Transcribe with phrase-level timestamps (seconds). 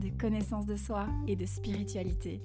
[0.00, 2.42] de connaissance de soi et de spiritualité.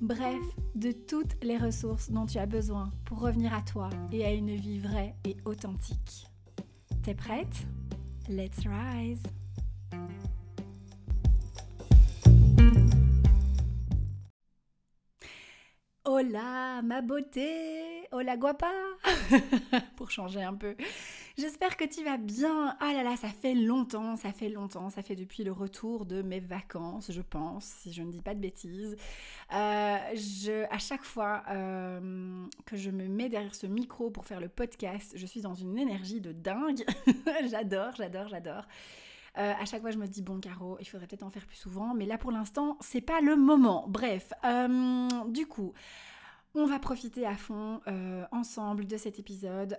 [0.00, 0.42] Bref,
[0.74, 4.54] de toutes les ressources dont tu as besoin pour revenir à toi et à une
[4.54, 6.26] vie vraie et authentique.
[7.02, 7.66] T'es prête?
[8.28, 9.22] Let's rise
[16.06, 18.70] Hola ma beauté Hola guapa
[19.96, 20.76] Pour changer un peu.
[21.36, 22.76] J'espère que tu vas bien.
[22.78, 26.22] Ah là là, ça fait longtemps, ça fait longtemps, ça fait depuis le retour de
[26.22, 28.94] mes vacances, je pense, si je ne dis pas de bêtises.
[29.52, 34.48] Euh, à chaque fois euh, que je me mets derrière ce micro pour faire le
[34.48, 36.84] podcast, je suis dans une énergie de dingue.
[37.50, 38.68] j'adore, j'adore, j'adore.
[39.36, 41.56] Euh, à chaque fois, je me dis bon, Caro, il faudrait peut-être en faire plus
[41.56, 43.86] souvent, mais là pour l'instant, c'est pas le moment.
[43.88, 44.32] Bref,
[45.30, 45.72] du coup,
[46.54, 47.80] on va profiter à fond
[48.30, 49.76] ensemble de cet épisode.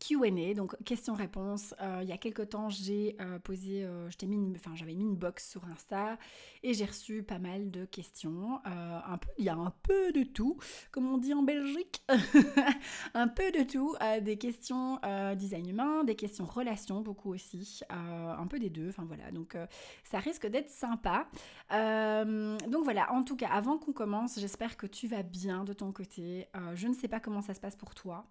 [0.00, 1.74] Q&A, donc questions-réponses.
[1.80, 5.14] Euh, il y a quelques temps, j'ai euh, posé, euh, mis enfin, j'avais mis une
[5.14, 6.18] box sur Insta
[6.62, 8.60] et j'ai reçu pas mal de questions.
[8.64, 10.58] un peu, il y a un peu de tout,
[10.90, 12.02] comme on dit en Belgique,
[13.14, 13.94] un peu de tout.
[14.22, 14.98] des questions
[15.36, 18.88] design humain, des questions relations, beaucoup aussi, un peu des deux.
[18.88, 19.56] Enfin voilà, donc
[20.04, 21.28] ça risque d'être sympa.
[21.70, 25.92] donc voilà, en tout cas, avant qu'on commence, j'espère que tu vas bien de ton
[25.92, 26.48] côté.
[26.74, 28.26] je ne sais pas comment ça se passe pour toi.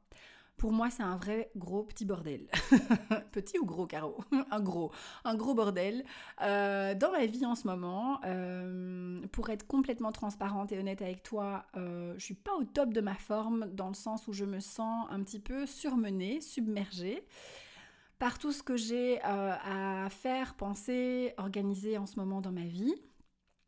[0.60, 2.48] Pour moi, c'est un vrai gros petit bordel.
[3.32, 4.18] petit ou gros carreau
[4.52, 4.92] Un gros.
[5.24, 6.04] Un gros bordel.
[6.42, 11.24] Euh, dans ma vie en ce moment, euh, pour être complètement transparente et honnête avec
[11.24, 14.44] toi, euh, je suis pas au top de ma forme dans le sens où je
[14.44, 17.26] me sens un petit peu surmenée, submergée
[18.20, 22.94] par tout ce que j'ai à faire, penser, organiser en ce moment dans ma vie.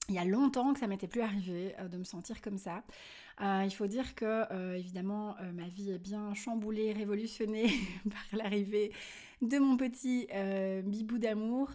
[0.09, 2.83] Il y a longtemps que ça m'était plus arrivé de me sentir comme ça.
[3.41, 7.71] Euh, il faut dire que, euh, évidemment, euh, ma vie est bien chamboulée, révolutionnée
[8.09, 8.91] par l'arrivée
[9.41, 10.27] de mon petit
[10.85, 11.71] bibou d'amour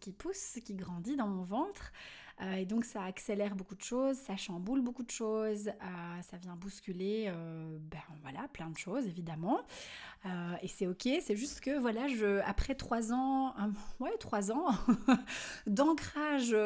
[0.00, 1.92] qui pousse, qui grandit dans mon ventre.
[2.40, 6.36] Euh, et donc ça accélère beaucoup de choses, ça chamboule beaucoup de choses, euh, ça
[6.38, 9.60] vient bousculer euh, ben, voilà, plein de choses évidemment.
[10.62, 13.54] et c'est ok, c'est juste que voilà, je, après trois ans,
[14.00, 14.68] ouais, trois ans
[15.66, 16.56] d'ancrage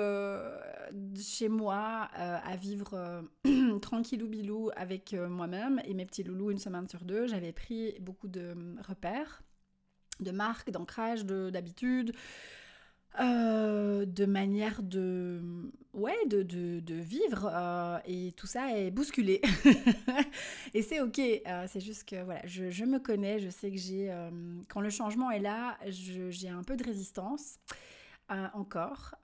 [1.21, 3.25] chez moi à vivre
[3.81, 8.29] tranquillou bilou avec moi-même et mes petits loulous une semaine sur deux, j'avais pris beaucoup
[8.29, 8.55] de
[8.87, 9.43] repères,
[10.21, 12.15] de marques, d'ancrage, d'habitudes.
[13.19, 15.41] Euh, de manière de,
[15.95, 19.41] ouais, de, de, vivre euh, et tout ça est bousculé.
[20.75, 23.79] et c'est ok, euh, c'est juste que voilà, je, je, me connais, je sais que
[23.79, 24.15] j'ai,
[24.69, 27.59] quand le changement est là, j'ai un peu de résistance.
[28.53, 29.15] encore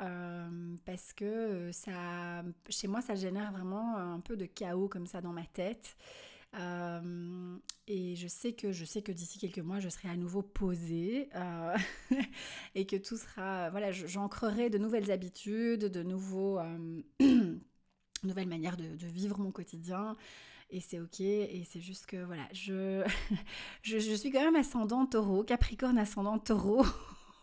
[0.86, 5.32] parce que ça chez moi ça génère vraiment un peu de chaos comme ça dans
[5.32, 5.96] ma tête
[6.54, 10.42] euh, et je sais que je sais que d'ici quelques mois, je serai à nouveau
[10.42, 11.76] posée euh,
[12.74, 17.02] et que tout sera voilà, j'ancrerai de nouvelles habitudes, de nouveaux euh,
[18.22, 20.16] nouvelles manières de, vivre mon quotidien.
[20.74, 23.04] Et c'est ok, et c'est juste que voilà, je,
[23.82, 26.84] je, je suis quand même ascendant taureau, capricorne ascendant taureau.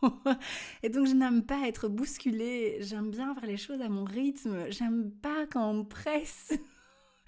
[0.84, 4.70] et donc je n'aime pas être bousculée, j'aime bien faire les choses à mon rythme,
[4.70, 6.54] j'aime pas quand on me presse.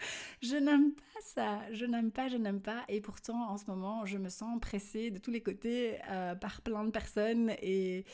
[0.41, 2.83] je n'aime pas ça, je n'aime pas, je n'aime pas.
[2.87, 6.61] Et pourtant, en ce moment, je me sens pressée de tous les côtés euh, par
[6.61, 8.05] plein de personnes et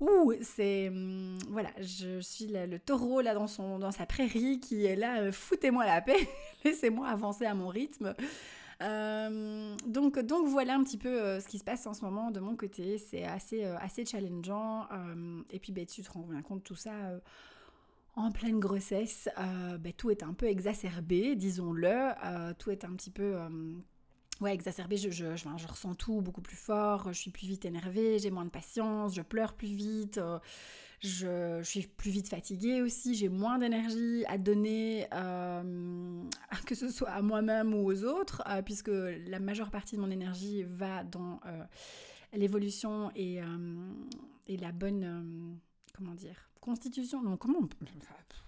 [0.00, 4.96] ouh, c'est hum, voilà, je suis le taureau là dans dans sa prairie qui est
[4.96, 6.28] là, euh, foutez-moi la paix,
[6.64, 8.14] laissez-moi avancer à mon rythme.
[8.80, 12.40] Euh, donc, donc voilà un petit peu ce qui se passe en ce moment de
[12.40, 12.98] mon côté.
[12.98, 14.88] C'est assez, assez challengeant.
[15.50, 16.92] et puis ben, tu te rends bien compte tout ça
[18.14, 22.10] en pleine grossesse, euh, ben, tout est un peu exacerbé, disons-le.
[22.24, 23.48] Euh, tout est un petit peu euh,
[24.40, 24.96] ouais, exacerbé.
[24.96, 27.12] Je, je, je, ressens tout beaucoup plus fort.
[27.12, 30.20] Je suis plus vite énervée, j'ai moins de patience, je pleure plus vite.
[31.00, 35.08] Je, suis plus vite fatiguée aussi, j'ai moins d'énergie à donner,
[36.66, 38.90] que ce soit à moi-même ou aux autres, puisque
[39.26, 41.40] la majeure partie de mon énergie va dans
[42.34, 43.40] l'évolution et,
[44.48, 45.58] la bonne,
[45.92, 47.60] comment dire, constitution, non, comment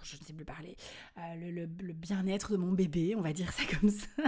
[0.02, 0.76] je ne sais plus parler,
[1.18, 4.06] euh, le, bien-être de mon bébé, on va dire ça comme ça.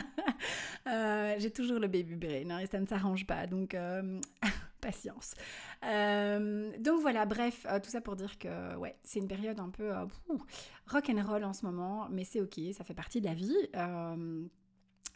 [0.86, 4.20] Euh, j'ai toujours le baby brain hein, et ça ne s'arrange pas, donc euh,
[4.80, 5.34] Patience.
[5.82, 9.92] donc voilà, bref, tout ça pour dire que ouais, c'est une période un peu
[10.86, 13.56] rock and roll en ce moment, mais c'est ok, ça fait partie de la vie.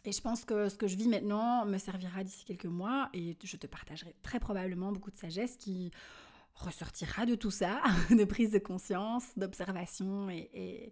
[0.03, 3.37] Et je pense que ce que je vis maintenant me servira d'ici quelques mois et
[3.41, 5.91] je te partagerai très probablement beaucoup de sagesse qui
[6.55, 10.91] ressortira de tout ça, de prise de conscience, d'observation et,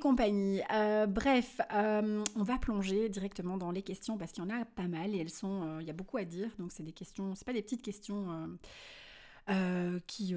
[0.00, 0.60] compagnie.
[0.70, 4.66] Euh, bref, euh, on va plonger directement dans les questions parce qu'il y en a
[4.66, 6.50] pas mal et elles sont, euh, il y a beaucoup à dire.
[6.58, 8.58] Donc c'est des questions, c'est pas des petites questions
[10.06, 10.34] qui,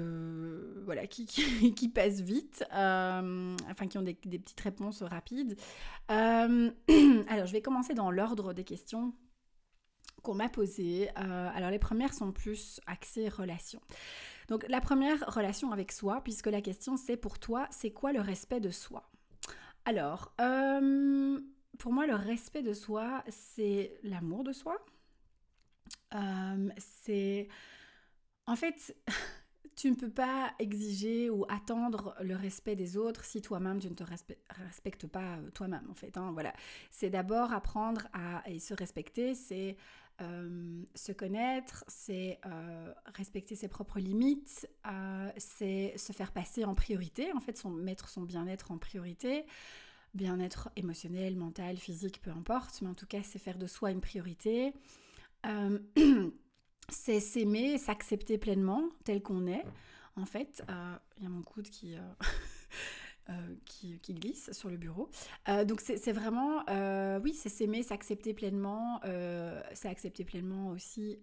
[0.86, 5.58] voilà, qui, passent vite, enfin qui ont des, petites réponses rapides.
[6.08, 9.12] alors, je vais commencer dans l'ordre des questions
[10.22, 11.10] qu'on m'a posées.
[11.14, 13.82] alors, les premières sont plus axées relations.
[14.48, 18.20] Donc, la première, relation avec soi, puisque la question c'est pour toi, c'est quoi le
[18.20, 19.10] respect de soi?
[19.84, 20.34] Alors,
[21.78, 24.76] pour moi, le respect de soi, c'est l'amour de soi.
[26.78, 27.48] c'est
[28.46, 28.96] en fait,
[29.76, 33.94] tu ne peux pas exiger ou attendre le respect des autres si toi-même tu ne
[33.94, 36.16] te respectes pas euh, toi-même en fait.
[36.16, 36.52] Hein, voilà,
[36.90, 39.76] c'est d'abord apprendre à se respecter, c'est
[40.22, 44.68] euh, se connaître, c'est euh, respecter ses propres limites,
[45.36, 49.44] c'est se faire passer en priorité, en fait, mettre son bien-être en priorité,
[50.14, 54.00] bien-être émotionnel, mental, physique, peu importe, mais en tout cas, c'est faire de soi une
[54.00, 54.72] priorité.
[56.88, 59.64] c'est s'aimer, s'accepter pleinement tel qu'on est.
[60.16, 61.96] En fait, euh, il y a mon coude qui,
[63.28, 65.08] euh, euh, qui, glisse sur le bureau.
[65.66, 66.64] donc c'est vraiment,
[67.20, 69.00] oui, c'est s'aimer, s'accepter pleinement,
[69.74, 71.18] c'est accepter pleinement aussi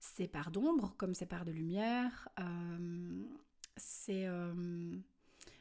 [0.00, 2.28] ses parts d'ombre comme ses parts de lumière.
[3.76, 4.26] c'est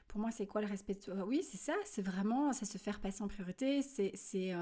[0.08, 1.24] pour moi, c'est quoi le respect de...
[1.24, 4.54] Oui, c'est ça, c'est vraiment, c'est se faire passer en priorité, c'est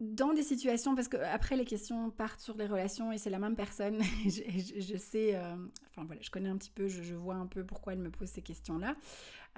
[0.00, 3.38] dans des situations, parce que après les questions partent sur les relations et c'est la
[3.38, 5.54] même personne, je, sais, euh,
[5.90, 8.28] enfin voilà, je connais un petit peu, je, vois un peu pourquoi elle me pose
[8.28, 8.96] ces questions-là,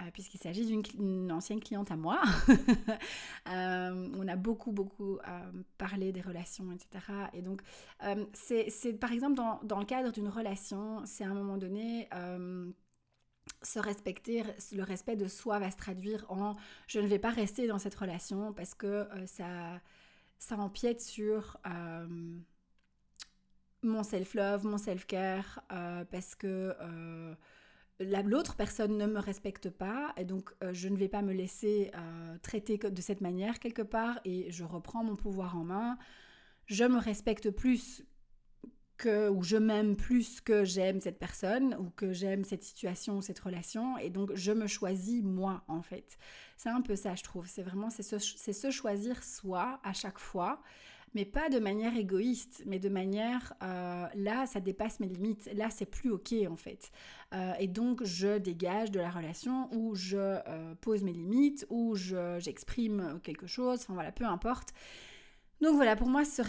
[0.00, 2.20] euh, puisqu'il s'agit d'une ancienne cliente à moi.
[3.48, 5.18] Euh, on a beaucoup, beaucoup
[5.76, 7.04] parlé des relations, etc.
[7.32, 7.60] Et donc,
[8.32, 12.08] c'est par exemple dans, dans, le cadre d'une relation, c'est à un moment donné
[13.62, 16.54] se respecter, le respect de soi va se traduire en
[16.86, 19.80] je ne vais pas rester dans cette relation parce que ça
[20.42, 22.36] ça empiète sur euh,
[23.84, 27.34] mon self-love, mon self-care, euh, parce que euh,
[28.00, 31.92] l'autre personne ne me respecte pas, et donc je ne vais pas me laisser
[32.42, 35.98] traiter de cette manière quelque part, et je reprends mon pouvoir en main.
[36.66, 38.02] Je me respecte plus
[39.02, 43.40] que, ou je m'aime plus que j'aime cette personne, ou que j'aime cette situation, cette
[43.40, 46.19] relation, et donc je me choisis moi, en fait.
[46.56, 47.46] C'est un peu ça, je trouve.
[47.49, 50.62] C'est vraiment, c'est se, choisir soi à chaque fois,
[51.14, 55.69] mais pas de manière égoïste, mais de manière, euh, là, ça dépasse mes limites, là,
[55.69, 56.93] c'est plus ok, en fait.
[57.34, 61.96] Euh, et donc, je dégage de la relation, ou je euh, pose mes limites, ou
[61.96, 64.72] j'exprime quelque chose, enfin voilà, peu importe.
[65.62, 66.43] Donc voilà, pour moi, se,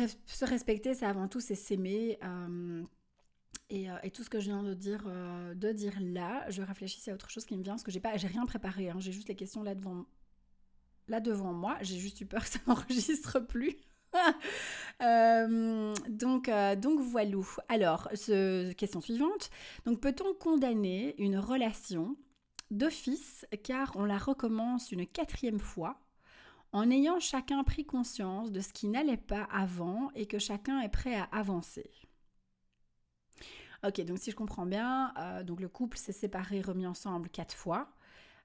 [0.43, 2.17] respecter, c'est avant tout, c'est s'aimer.
[2.23, 2.83] Euh,
[3.69, 7.13] et, tout ce que je viens de dire, euh, de dire là, je réfléchissais à
[7.13, 8.95] autre chose qui me vient, parce que j'ai pas, j'ai rien préparé, hein.
[8.97, 10.05] j'ai juste les questions là devant,
[11.07, 13.77] là devant moi, j'ai juste eu peur que ça n'enregistre plus.
[15.01, 17.31] Euh, donc, voilà.
[17.67, 18.09] Alors,
[18.77, 19.49] question suivante.
[19.85, 22.15] Donc, peut-on condamner une relation
[22.69, 25.99] d'office car on la recommence une quatrième fois
[26.73, 30.89] en ayant chacun pris conscience de ce qui n'allait pas avant et que chacun est
[30.89, 31.89] prêt à avancer
[33.85, 37.53] Ok, donc si je comprends bien, euh, donc le couple s'est séparé, remis ensemble quatre
[37.53, 37.89] fois.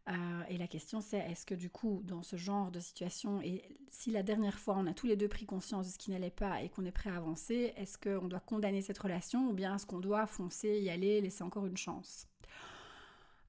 [0.08, 3.62] Euh, et la question c'est est-ce que du coup, dans ce genre de situation, et
[3.88, 6.30] si la dernière fois on a tous les deux pris conscience de ce qui n'allait
[6.30, 9.76] pas et qu'on est prêt à avancer, est-ce qu'on doit condamner cette relation ou bien
[9.76, 12.26] est-ce qu'on doit foncer, y aller, laisser encore une chance?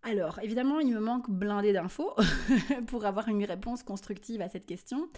[0.04, 2.16] Alors, évidemment, il me manque blindé d'infos
[2.88, 5.10] pour avoir une réponse constructive à cette question.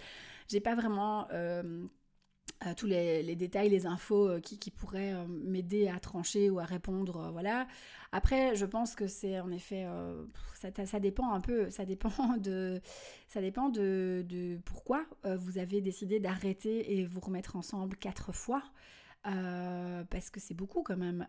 [0.48, 1.86] J'ai pas vraiment euh,
[2.76, 7.16] tous les, détails, les infos euh, qui, pourraient euh, m'aider à trancher ou à répondre.
[7.16, 7.66] Euh, voilà.
[8.12, 9.86] Après, je pense que c'est en effet,
[10.54, 12.80] ça, dépend un peu, ça dépend de,
[13.28, 18.62] ça dépend de, pourquoi vous avez décidé d'arrêter et vous remettre ensemble quatre fois.
[19.22, 21.26] Parce que c'est beaucoup quand même.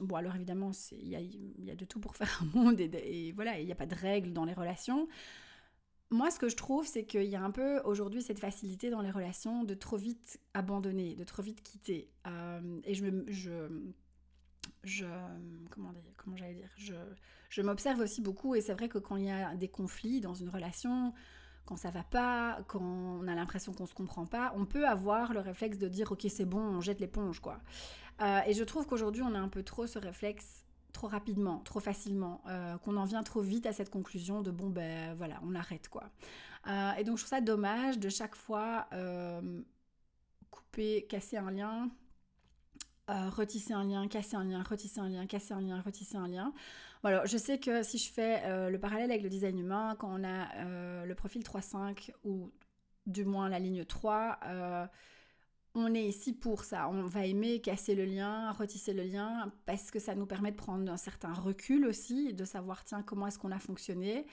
[0.00, 3.66] bon, alors évidemment, il y a, de tout pour faire un monde et, voilà, il
[3.66, 5.08] n'y a pas de règles dans les relations
[6.10, 9.00] moi, ce que je trouve, c'est qu'il y a un peu aujourd'hui cette facilité dans
[9.00, 12.10] les relations de trop vite abandonner, de trop vite quitter.
[12.26, 13.06] Euh, et je.
[13.28, 13.50] Je,
[14.84, 15.06] je,
[15.70, 16.94] comment, comment j'allais dire je,
[17.48, 20.34] je m'observe aussi beaucoup et c'est vrai que quand il y a des conflits dans
[20.34, 21.12] une relation,
[21.64, 25.32] quand ça va pas, quand on a l'impression qu'on se comprend pas, on peut avoir
[25.32, 27.58] le réflexe de dire ok c'est bon, on jette l'éponge quoi.
[28.20, 31.80] Euh, et je trouve qu'aujourd'hui on a un peu trop ce réflexe trop rapidement, trop
[31.80, 35.54] facilement, euh, qu'on en vient trop vite à cette conclusion de bon ben voilà on
[35.54, 36.10] arrête quoi.
[36.66, 38.88] Euh, et donc je trouve ça dommage de chaque fois
[40.50, 41.88] couper, casser un lien,
[43.08, 46.52] retisser un lien, casser un lien, retisser un lien, casser un lien, retisser un lien.
[47.04, 50.22] Je sais que si je fais euh, le parallèle avec le design humain, quand on
[50.22, 52.52] a euh, le profil 3.5 ou
[53.06, 54.86] du moins la ligne 3, euh,
[55.74, 56.88] on est ici pour ça.
[56.88, 60.56] On va aimer casser le lien, retisser le lien, parce que ça nous permet de
[60.56, 64.26] prendre un certain recul aussi, de savoir, tiens, comment est-ce qu'on a fonctionné,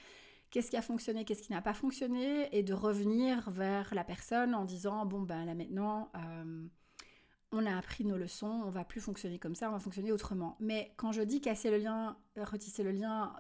[0.52, 4.54] qu'est-ce qui a fonctionné, qu'est-ce qui n'a pas fonctionné, et de revenir vers la personne
[4.54, 6.12] en disant, bon, ben là maintenant
[7.52, 10.56] on a appris nos leçons, on va plus fonctionner comme ça, on va fonctionner autrement.
[10.60, 13.34] Mais quand je dis casser le lien, retisser le lien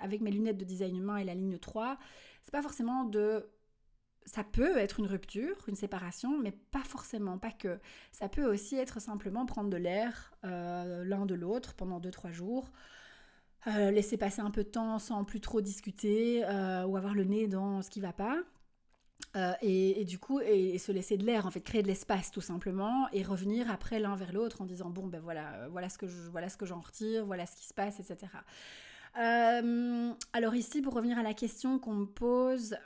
[0.00, 1.98] avec mes lunettes de design humain et la ligne 3,
[2.42, 3.48] c'est pas forcément de
[4.26, 7.80] ça peut être une rupture, une séparation, mais pas forcément, pas que.
[8.12, 12.70] Ça peut aussi être simplement prendre de l'air euh, l'un de l'autre pendant 2-3 jours,
[13.66, 17.24] euh, laisser passer un peu de temps sans plus trop discuter euh, ou avoir le
[17.24, 18.38] nez dans ce qui va pas.
[19.36, 22.40] Euh, et, du coup, et, se laisser de l'air, en fait, créer de l'espace tout
[22.40, 25.98] simplement, et revenir après l'un vers l'autre en disant bon ben voilà, euh, voilà ce
[25.98, 28.32] que voilà ce que j'en retire, voilà ce qui se passe, etc.
[29.18, 32.76] Euh, alors ici, pour revenir à la question qu'on me pose,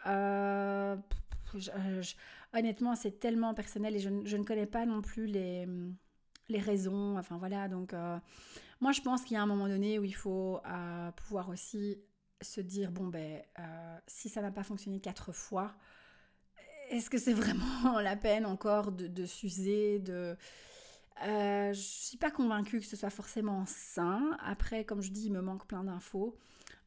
[2.54, 5.66] honnêtement, c'est tellement personnel et je, je, ne connais pas non plus les,
[6.48, 7.16] les raisons.
[7.18, 7.94] Enfin voilà, donc
[8.80, 10.60] moi je pense qu'il y a un moment donné où il faut
[11.16, 11.96] pouvoir aussi
[12.42, 13.40] se dire bon ben
[14.06, 15.74] si ça n'a pas fonctionné quatre fois
[16.94, 20.36] est-ce que c'est vraiment la peine encore de, s'user de...
[21.24, 24.36] Euh, je suis pas convaincue que ce soit forcément sain.
[24.44, 26.36] Après, comme je dis, il me manque plein d'infos.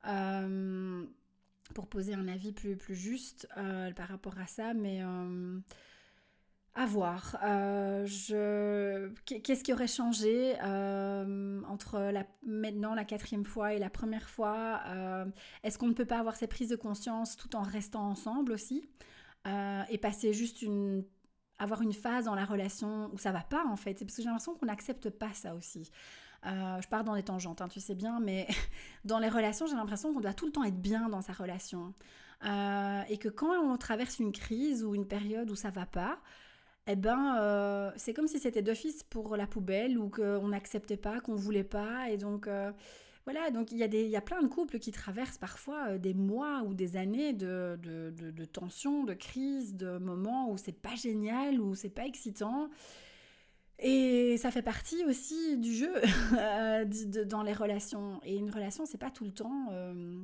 [0.07, 1.05] Euh,
[1.73, 5.59] pour poser un avis plus, juste euh, par rapport à ça, mais euh,
[6.75, 7.37] à voir.
[9.25, 12.13] Qu'est-ce qui aurait changé entre
[12.45, 14.81] maintenant la quatrième fois et la première fois
[15.63, 18.87] Est-ce qu'on ne peut pas avoir ces prises de conscience tout en restant ensemble aussi?
[19.45, 21.03] Euh, et passer juste une
[21.59, 23.95] avoir une phase dans la relation où ça va pas en fait.
[23.95, 25.89] Parce que j'ai l'impression qu'on n'accepte pas ça aussi.
[26.45, 28.47] Euh, je pars dans des tangentes hein, tu sais bien mais
[29.05, 31.93] dans les relations j'ai l'impression qu'on doit tout le temps être bien dans sa relation.
[32.45, 36.19] Euh, et que quand on traverse une crise ou une période où ça va pas
[36.85, 41.35] eh ben c'est comme si c'était d'office pour la poubelle ou qu'on n'acceptait pas qu'on
[41.35, 42.09] voulait pas.
[42.09, 42.47] Et donc
[43.27, 46.13] voilà, donc il y, a y a plein de couples qui traversent parfois euh, des
[46.13, 50.71] mois ou des années de, de, de, de tension, de crise, de moments où c'est
[50.71, 52.69] pas génial, où c'est pas excitant.
[53.79, 55.91] Et ça fait partie aussi du jeu
[56.37, 56.85] euh,
[57.25, 58.21] dans les relations.
[58.23, 59.67] Et une relation, c'est pas tout le temps.
[59.71, 60.21] Euh,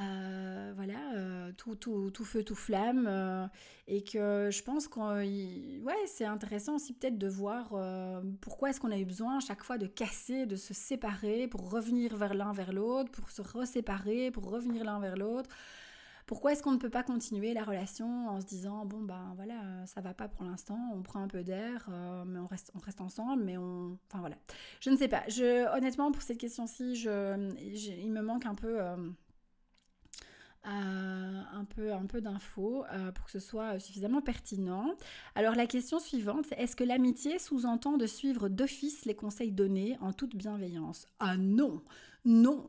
[0.00, 3.06] euh, voilà, euh, tout, tout, feu, tout flamme.
[3.08, 3.46] Euh,
[3.86, 7.74] et que je pense que ouais, c'est intéressant aussi peut-être de voir
[8.40, 11.70] pourquoi est-ce qu'on a eu besoin à chaque fois de casser, de se séparer pour
[11.70, 15.50] revenir vers l'un vers l'autre, pour se reséparer, pour revenir l'un vers l'autre.
[16.26, 19.84] Pourquoi est-ce qu'on ne peut pas continuer la relation en se disant bon ben voilà
[19.86, 21.90] ça va pas pour l'instant, on prend un peu d'air,
[22.26, 24.36] mais on reste on reste ensemble, mais on enfin voilà.
[24.80, 25.24] Je ne sais pas.
[25.26, 28.78] Je honnêtement pour cette question-ci, je, il me manque un peu
[30.64, 34.94] un peu, un peu d'infos euh, pour que ce soit suffisamment pertinent.
[35.34, 40.12] Alors la question suivante, est-ce que l'amitié sous-entend de suivre d'office les conseils donnés en
[40.12, 41.06] toute bienveillance?
[41.18, 41.82] Ah non,
[42.24, 42.66] non,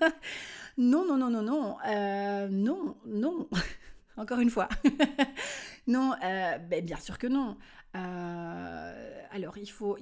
[0.78, 3.48] non, non, non, non, non, euh, non, non.
[4.16, 4.68] Encore une fois.
[5.88, 7.56] non, ben, bien sûr que non.
[7.92, 9.96] alors, il faut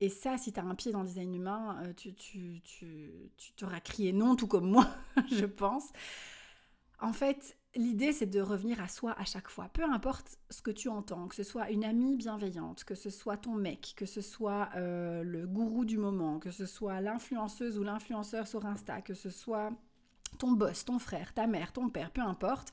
[0.00, 3.30] et ça, si tu as un pied dans le design humain, euh, tu, tu, tu,
[3.36, 4.86] tu t'auras crié non, tout comme moi,
[5.30, 5.84] je pense.
[7.00, 9.68] En fait, l'idée, c'est de revenir à soi à chaque fois.
[9.72, 13.36] Peu importe ce que tu entends, que ce soit une amie bienveillante, que ce soit
[13.36, 17.82] ton mec, que ce soit euh, le gourou du moment, que ce soit l'influenceuse ou
[17.82, 19.70] l'influenceur sur Insta, que ce soit
[20.38, 22.72] ton boss, ton frère, ta mère, ton père, peu importe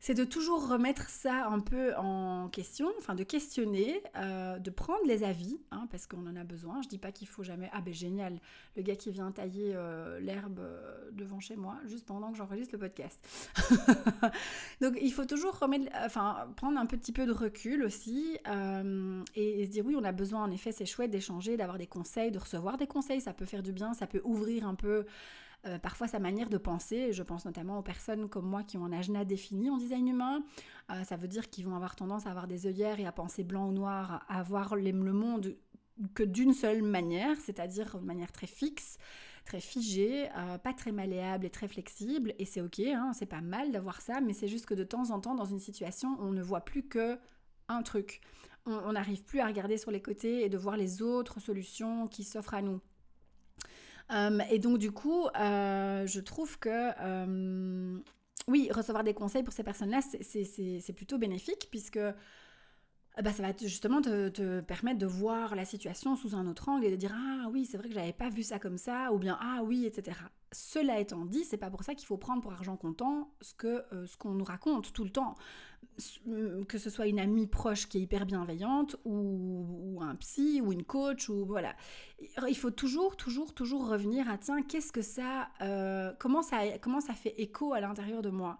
[0.00, 5.04] c'est de toujours remettre ça un peu en question, enfin de questionner, euh, de prendre
[5.06, 6.80] les avis, hein, parce qu'on en a besoin.
[6.80, 7.68] Je dis pas qu'il faut jamais.
[7.74, 8.40] Ah ben génial,
[8.76, 12.74] le gars qui vient tailler euh, l'herbe euh, devant chez moi, juste pendant que j'enregistre
[12.74, 13.20] le podcast.
[14.80, 18.38] Donc il faut toujours remettre, enfin prendre un petit peu de recul aussi
[19.34, 20.42] et, et, se dire oui, on a besoin.
[20.42, 23.20] En effet, c'est chouette d'échanger, d'avoir des conseils, de recevoir des conseils.
[23.20, 25.04] Ça peut faire du bien, ça peut ouvrir un peu
[25.66, 27.12] euh, parfois sa manière de penser.
[27.12, 30.42] Je pense notamment aux personnes comme moi qui ont un agenda défini en design humain.
[30.90, 33.44] Euh, ça veut dire qu'ils vont avoir tendance à avoir des œillères et à penser
[33.44, 35.56] blanc ou noir, à voir le monde
[36.14, 38.96] que d'une seule manière, c'est-à-dire de manière très fixe,
[39.44, 42.34] très figé, euh, pas très malléable et très flexible.
[42.38, 45.10] Et c'est ok, hein, c'est pas mal d'avoir ça, mais c'est juste que de temps
[45.10, 47.18] en temps, dans une situation, on ne voit plus que
[47.68, 48.20] un truc.
[48.66, 52.24] On n'arrive plus à regarder sur les côtés et de voir les autres solutions qui
[52.24, 52.80] s'offrent à nous.
[54.12, 56.90] Euh, et donc du coup, euh, je trouve que
[58.48, 62.00] oui, recevoir des conseils pour ces personnes-là, c'est plutôt bénéfique puisque
[63.16, 66.86] ah bah, ça va justement te, permettre de voir la situation sous un autre angle
[66.86, 69.18] et de dire ah oui c'est vrai que j'avais pas vu ça comme ça ou
[69.18, 70.16] bien ah oui etc.
[70.52, 74.06] Cela étant dit, c'est pas pour ça qu'il faut prendre pour argent comptant ce euh,
[74.06, 75.34] ce qu'on nous raconte tout le temps,
[76.68, 80.84] que ce soit une amie proche qui est hyper bienveillante ou, un psy ou une
[80.84, 81.74] coach ou voilà.
[82.48, 87.00] Il faut toujours toujours toujours revenir à tiens qu'est-ce que ça euh, comment ça comment
[87.00, 88.58] ça fait écho à l'intérieur de moi?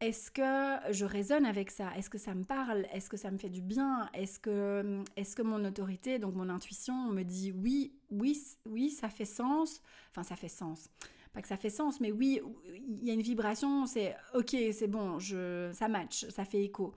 [0.00, 1.96] Est-ce que je résonne avec ça?
[1.96, 2.86] Est-ce que ça me parle?
[2.92, 4.10] Est-ce que ça me fait du bien?
[4.12, 9.08] Est-ce que, est que mon autorité, donc mon intuition, me dit oui, oui, oui, ça
[9.08, 9.80] fait sens?
[10.10, 10.90] Enfin, ça fait sens.
[11.34, 12.40] Pas que ça fait sens, mais oui,
[12.86, 16.94] il y a une vibration, c'est ok, c'est bon, je, ça match, ça fait écho.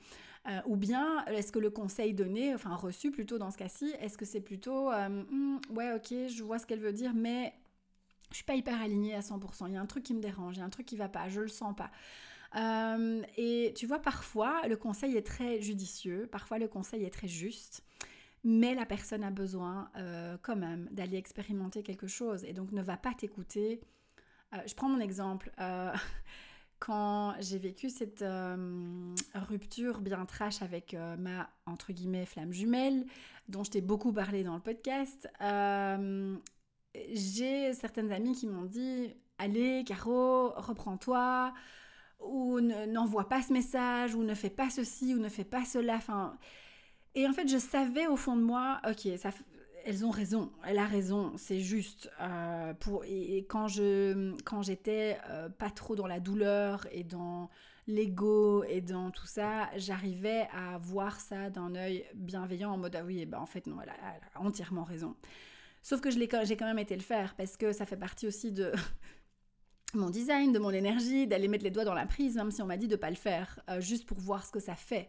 [0.48, 4.18] Euh, ou bien, est-ce que le conseil donné, enfin reçu plutôt dans ce cas-ci, est-ce
[4.18, 7.54] que c'est plutôt, euh, hmm, ouais, ok, je vois ce qu'elle veut dire, mais
[8.32, 9.68] je suis pas hyper alignée à 100%.
[9.68, 11.10] Il y a un truc qui me dérange, il y a un truc qui va
[11.10, 11.92] pas, je le sens pas.
[12.56, 17.28] Euh, et tu vois, parfois, le conseil est très judicieux, parfois le conseil est très
[17.28, 17.84] juste,
[18.46, 19.92] mais la personne a besoin
[20.44, 23.82] quand même d'aller expérimenter quelque chose et donc ne va pas t'écouter.
[24.54, 25.52] Euh, je prends mon exemple.
[26.80, 28.24] quand j'ai vécu cette
[29.34, 33.06] rupture bien trash avec ma, entre guillemets, flamme jumelle,
[33.50, 35.28] dont je t'ai beaucoup parlé dans le podcast,
[37.14, 41.54] j'ai certaines amies qui m'ont dit, allez, Caro, reprends-toi,
[42.20, 46.00] ou n'envoie pas ce message, ou ne fais pas ceci, ou ne fais pas cela.
[47.16, 49.30] Et en fait, je savais au fond de moi, ok, ça,
[49.88, 52.12] elles ont raison, elle a raison, c'est juste.
[52.20, 57.50] Euh, pour, et, quand je, quand j'étais euh, pas trop dans la douleur et dans
[57.88, 63.04] l'ego et dans tout ça, j'arrivais à voir ça d'un œil bienveillant en mode ah
[63.06, 65.16] oui, ben en fait non, elle a, entièrement raison.
[65.84, 68.74] Sauf que j'ai quand même été le faire parce que ça fait partie aussi de,
[69.94, 72.66] mon design, de mon énergie, d'aller mettre les doigts dans la prise, même si on
[72.66, 75.08] m'a dit de pas le faire, euh, juste pour voir ce que ça fait.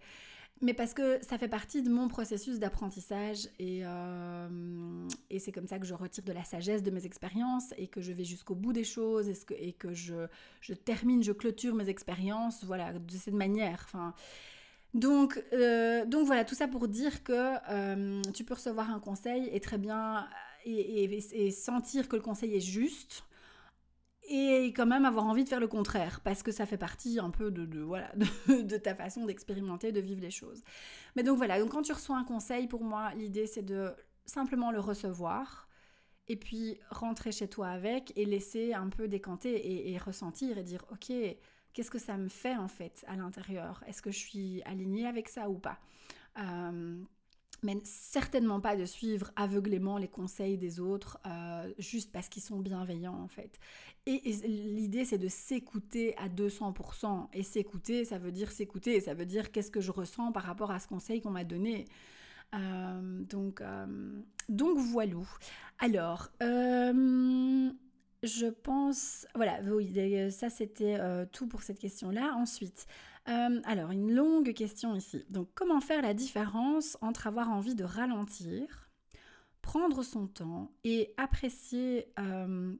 [0.61, 5.69] Mais parce que ça fait partie de mon processus d'apprentissage et, euh, et c'est comme
[5.69, 8.57] ça que je retire de la sagesse de mes expériences et que je vais jusqu'au
[8.57, 10.27] bout des choses et que, et que je,
[10.61, 13.83] je, termine, je clôture mes expériences, voilà, de cette manière.
[13.85, 14.15] Enfin,
[14.95, 19.61] donc, euh, donc voilà, tout ça pour dire que tu peux recevoir un conseil et
[19.61, 20.27] très bien
[20.65, 23.23] et, et sentir que le conseil est juste
[24.29, 27.31] et quand même avoir envie de faire le contraire parce que ça fait partie un
[27.31, 28.13] peu de, voilà
[28.49, 30.63] de, ta façon d'expérimenter de vivre les choses.
[31.17, 33.95] Mais donc voilà donc quand tu reçois un conseil pour moi l'idée c'est de
[34.27, 35.69] simplement le recevoir
[36.29, 40.85] et puis rentrer chez toi avec et laisser un peu décanter et, ressentir et dire
[40.93, 41.11] ok
[41.73, 43.83] qu'est-ce que ça me fait en fait à l'intérieur?
[43.87, 45.79] Est-ce que je suis alignée avec ça ou pas?
[46.39, 47.03] Euh,
[47.63, 52.61] mais certainement pas de suivre aveuglément les conseils des autres euh, juste parce qu'ils sont
[52.61, 53.59] bienveillants en fait.
[54.07, 57.29] Et, l'idée c'est de s'écouter à 200%.
[57.33, 60.71] Et s'écouter, ça veut dire s'écouter, ça veut dire qu'est-ce que je ressens par rapport
[60.71, 61.87] à ce conseil qu'on m'a donné.
[62.55, 65.17] Euh, donc, euh, donc voilà.
[65.79, 66.31] Alors,
[68.23, 69.61] je pense, voilà,
[70.31, 70.99] ça c'était
[71.33, 72.35] tout pour cette question-là.
[72.37, 72.87] Ensuite,
[73.29, 75.25] euh, alors, une longue question ici.
[75.31, 78.91] Donc, comment faire la différence entre avoir envie de ralentir,
[79.63, 82.13] prendre son temps et apprécier...
[82.19, 82.75] Euh,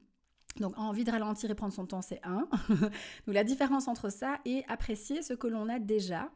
[0.57, 2.47] donc, envie de ralentir et prendre son temps, c'est un.
[2.69, 2.89] donc,
[3.27, 6.31] la différence entre ça et apprécier ce que l'on a déjà.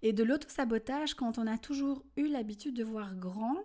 [0.00, 3.58] Et de l'auto-sabotage quand on a toujours eu l'habitude de voir grand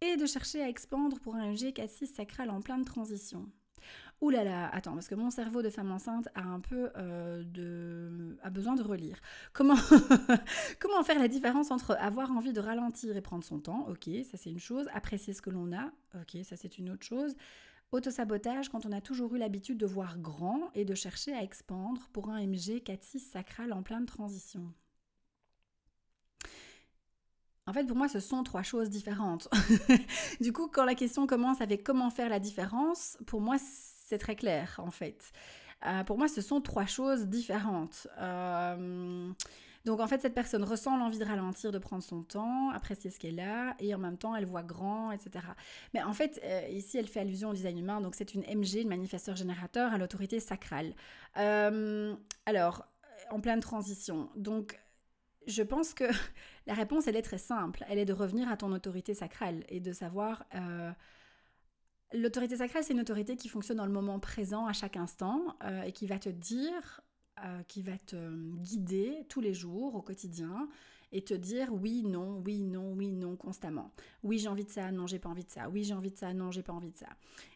[0.00, 3.48] et de chercher à expandre pour un G4-6 sacral en pleine transition.
[4.20, 7.42] Ouh là là, attends, parce que mon cerveau de femme enceinte a un peu euh,
[7.44, 8.38] de...
[8.42, 9.18] a besoin de relire.
[9.52, 9.76] Comment...
[10.80, 13.86] Comment faire la différence entre avoir envie de ralentir et prendre son temps?
[13.88, 14.88] Ok, ça c'est une chose.
[14.94, 17.34] Apprécier ce que l'on a Ok, ça c'est une autre chose.
[17.92, 22.08] Autosabotage quand on a toujours eu l'habitude de voir grand et de chercher à expandre
[22.12, 24.72] pour un MG 4-6 sacral en pleine transition.
[27.66, 29.48] En fait, pour moi, ce sont trois choses différentes.
[30.40, 34.36] du coup, quand la question commence avec comment faire la différence, pour moi, c'est très
[34.36, 35.32] clair, en fait.
[35.86, 38.06] Euh, pour moi, ce sont trois choses différentes.
[38.18, 39.32] Euh,
[39.86, 43.18] donc, en fait, cette personne ressent l'envie de ralentir, de prendre son temps, apprécier ce
[43.18, 45.44] qu'elle a, et en même temps, elle voit grand, etc.
[45.94, 48.02] Mais en fait, euh, ici, elle fait allusion au design humain.
[48.02, 50.94] Donc, c'est une MG, une manifesteur générateur à l'autorité sacrale.
[51.34, 52.84] alors,
[53.30, 54.28] en pleine transition.
[54.36, 54.78] Donc,
[55.46, 56.04] je pense que
[56.66, 57.84] la réponse, elle est très simple.
[57.88, 60.44] Elle est de revenir à ton autorité sacrale et de savoir...
[60.54, 60.92] Euh,
[62.12, 65.82] L'autorité sacrale, c'est une autorité qui fonctionne dans le moment présent à chaque instant euh,
[65.82, 67.00] et qui va te dire,
[67.44, 70.68] euh, qui va te guider tous les jours, au quotidien,
[71.10, 73.90] et te dire oui, non, oui, non, oui, non, constamment.
[74.22, 75.68] Oui, j'ai envie de ça, non, j'ai pas envie de ça.
[75.70, 77.08] Oui, j'ai envie de ça, non, j'ai pas envie de ça.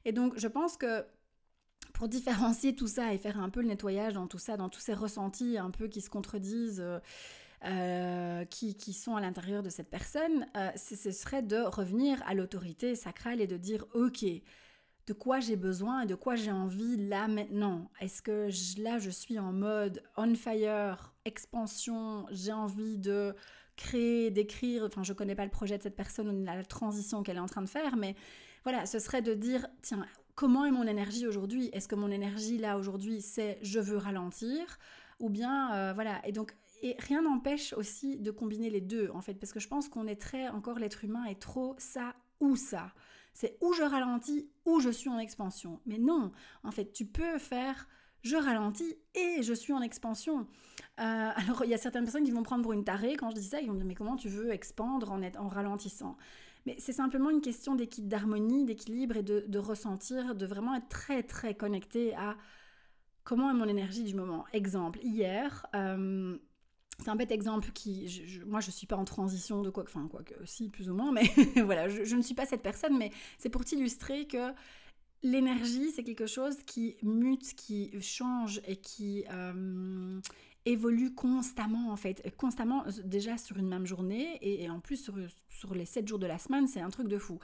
[0.04, 1.04] Et donc, je pense que
[1.92, 4.80] pour différencier tout ça et faire un peu le nettoyage dans tout ça, dans tous
[4.80, 6.84] ces ressentis un peu qui se contredisent,
[8.50, 12.94] qui, qui, sont à l'intérieur de cette personne, euh, ce serait de revenir à l'autorité
[12.94, 14.24] sacrale et de dire, ok,
[15.08, 17.90] de quoi j'ai besoin et de quoi j'ai envie là maintenant?
[18.00, 18.48] Est-ce que
[18.80, 23.34] là je suis en mode on fire, expansion, j'ai envie de
[23.76, 27.40] créer, d'écrire, enfin je connais pas le projet de cette personne la transition qu'elle est
[27.40, 28.16] en train de faire, mais
[28.64, 31.70] voilà, ce serait de dire, tiens, comment est mon énergie aujourd'hui?
[31.72, 34.78] Est-ce que mon énergie là aujourd'hui c'est je veux ralentir?
[35.20, 39.20] Ou bien euh, voilà et donc et rien n'empêche aussi de combiner les deux, en
[39.20, 42.56] fait, parce que je pense qu'on est très, encore l'être humain est trop ça ou
[42.56, 42.92] ça.
[43.34, 45.80] C'est où je ralentis, ou je suis en expansion.
[45.86, 46.32] Mais non,
[46.64, 47.86] en fait, tu peux faire
[48.22, 50.40] je ralentis et je suis en expansion.
[50.40, 53.36] Euh, alors, il y a certaines personnes qui vont prendre pour une tarée quand je
[53.36, 56.16] dis ça, ils vont me dire mais comment tu veux expandre en, en ralentissant?
[56.66, 61.22] Mais c'est simplement une question d'harmonie, d'équilibre et de, de, ressentir, de vraiment être très
[61.22, 62.36] très connecté à
[63.24, 64.44] comment est mon énergie du moment.
[64.52, 66.36] Exemple, hier, euh,
[67.02, 70.08] c'est un bête exemple qui, je, moi je suis pas en transition de quoi, enfin
[70.10, 71.30] quoi que si plus ou moins, mais
[71.64, 74.52] voilà, je, ne suis pas cette personne, mais c'est pour t'illustrer que
[75.22, 80.20] l'énergie c'est quelque chose qui mute, qui change et qui euh,
[80.64, 85.14] évolue constamment en fait, constamment déjà sur une même journée et, en plus sur,
[85.48, 87.38] sur les 7 jours de la semaine, c'est un truc de fou.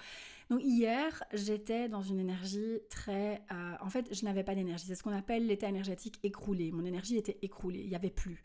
[0.50, 3.42] Donc hier, j'étais dans une énergie très...
[3.50, 4.84] Euh, en fait, je n'avais pas d'énergie.
[4.86, 6.70] C'est ce qu'on appelle l'état énergétique écroulé.
[6.70, 8.42] Mon énergie était écroulée, il n'y avait plus.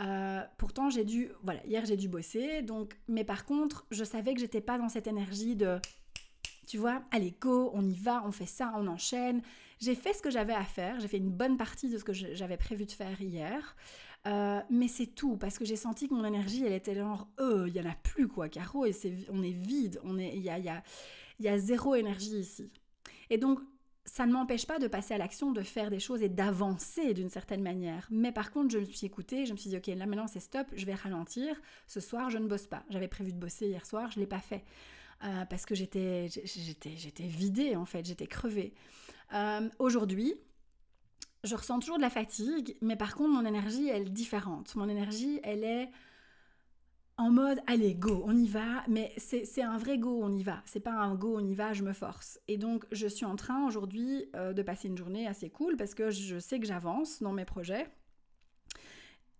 [0.00, 4.34] Euh, pourtant, j'ai dû, voilà, hier j'ai dû bosser, donc, mais par contre, je savais
[4.34, 5.78] que j'étais pas dans cette énergie de,
[6.66, 9.42] tu vois, allez go, on y va, on fait ça, on enchaîne.
[9.80, 12.12] J'ai fait ce que j'avais à faire, j'ai fait une bonne partie de ce que
[12.12, 13.76] j'avais prévu de faire hier,
[14.26, 17.68] euh, mais c'est tout parce que j'ai senti que mon énergie, elle était genre, euh,
[17.68, 20.42] il y en a plus quoi, Caro, et c'est, on est vide, on est, il
[20.42, 20.82] y a, y a,
[21.40, 22.70] y a zéro énergie ici.
[23.28, 23.60] Et donc,
[24.04, 27.28] ça ne m'empêche pas de passer à l'action, de faire des choses et d'avancer d'une
[27.28, 28.08] certaine manière.
[28.10, 30.40] Mais par contre, je me suis écoutée, je me suis dit, ok, là maintenant c'est
[30.40, 31.60] stop, je vais ralentir.
[31.86, 32.82] Ce soir, je ne bosse pas.
[32.90, 34.64] J'avais prévu de bosser hier soir, je ne l'ai pas fait.
[35.24, 38.74] Euh, parce que j'étais, j'étais, vidée en fait, j'étais crevée.
[39.34, 40.34] Euh, aujourd'hui,
[41.44, 44.74] je ressens toujours de la fatigue, mais par contre, mon énergie, elle est différente.
[44.74, 45.90] Mon énergie, elle est
[47.22, 48.84] en mode allez go on y va.
[48.88, 50.62] Mais c'est un vrai go on y va.
[50.64, 52.40] C'est pas un go on y va je me force.
[52.48, 55.94] Et donc je suis en train aujourd'hui euh, de passer une journée assez cool parce
[55.94, 57.88] que je sais que j'avance dans mes projets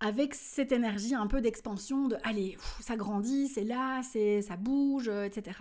[0.01, 5.07] avec cette énergie un peu d'expansion de allez ça grandit c'est là c'est ça bouge
[5.09, 5.59] euh, etc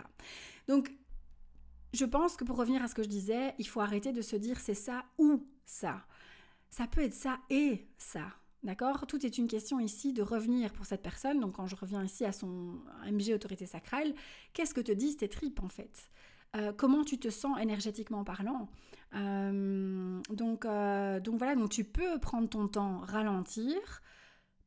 [0.68, 0.92] donc
[1.94, 4.36] je pense que pour revenir à ce que je disais il faut arrêter de se
[4.36, 6.06] dire c'est ça ou ça.
[6.70, 8.28] Ça peut être ça et ça
[8.64, 9.08] D'accord?
[9.08, 11.40] Tout est une question ici de revenir pour cette personne.
[11.40, 12.80] Donc quand je reviens ici à son
[13.12, 14.14] MG autorité sacrale,
[14.54, 16.10] qu'est-ce que te disent tes tripes en fait?
[16.56, 18.70] Euh, comment tu te sens énergétiquement parlant?
[19.16, 24.02] Euh, donc, euh, donc voilà, donc tu peux prendre ton temps, ralentir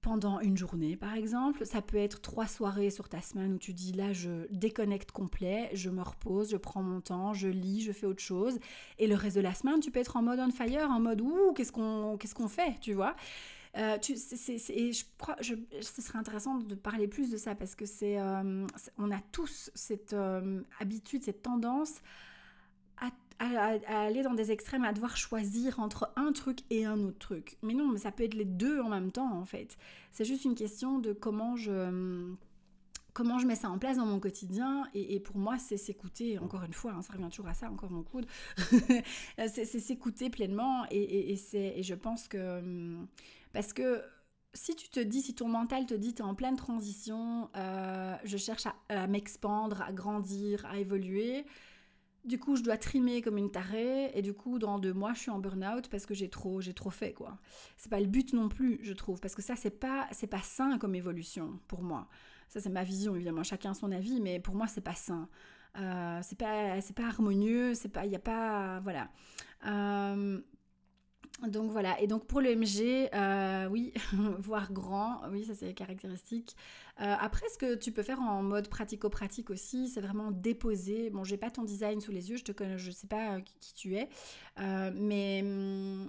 [0.00, 1.64] pendant une journée par exemple.
[1.64, 5.70] Ça peut être trois soirées sur ta semaine où tu dis là je déconnecte complet,
[5.72, 8.58] je me repose, je prends mon temps, je lis, je fais autre chose.
[8.98, 11.20] Et le reste de la semaine, tu peux être en mode on fire, en mode
[11.20, 13.14] ouh, qu'est-ce qu'on qu'est-ce qu'on fait, tu vois?
[13.76, 17.74] Euh, tu, et je crois, je, ce serait intéressant de parler plus de ça parce
[17.74, 18.66] que c'est, euh,
[18.98, 22.00] on a tous cette euh, habitude, cette tendance
[23.40, 27.58] à, aller dans des extrêmes, à devoir choisir entre un truc et un autre truc.
[27.62, 29.76] Mais non, mais ça peut être les deux en même temps en fait.
[30.12, 32.32] C'est juste une question de comment je
[33.14, 34.86] comment je mets ça en place dans mon quotidien.
[34.92, 37.90] Et, pour moi, c'est s'écouter, encore une fois, hein, ça revient toujours à ça, encore
[37.90, 38.26] mon coude,
[39.48, 40.84] c'est s'écouter pleinement.
[40.90, 43.06] Et, et, je pense que hum,
[43.52, 44.02] parce que
[44.52, 48.16] si tu te dis, si ton mental te dit, tu es en pleine transition, euh,
[48.24, 51.44] je cherche à, m'expandre, à grandir, à évoluer,
[52.24, 55.20] du coup, je dois trimer comme une tarée, et du coup, dans deux mois, je
[55.20, 57.36] suis en burn-out parce que j'ai trop, j'ai trop fait, quoi.
[57.76, 60.40] C'est pas le but non plus, je trouve, parce que ça, c'est pas, c'est pas
[60.40, 62.08] sain comme évolution pour moi.
[62.48, 65.28] Ça, c'est ma vision, évidemment, chacun son avis, mais pour moi, c'est pas sain.
[65.78, 69.08] Euh, c'est pas, pas harmonieux, c'est pas, il y a pas, voilà.
[69.66, 70.40] Euh,
[71.48, 73.92] donc voilà, et donc pour le MG, euh, oui,
[74.38, 76.56] voir grand, oui, ça c'est caractéristique.
[77.00, 81.10] Euh, après, ce que tu peux faire en mode pratico-pratique aussi, c'est vraiment déposer.
[81.10, 83.96] Bon, j'ai pas ton design sous les yeux, je te je sais pas qui, tu
[83.96, 84.08] es,
[84.60, 86.06] euh, mais hum,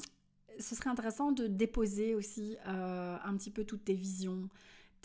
[0.59, 4.47] ce serait intéressant de déposer aussi un petit peu toutes tes visions,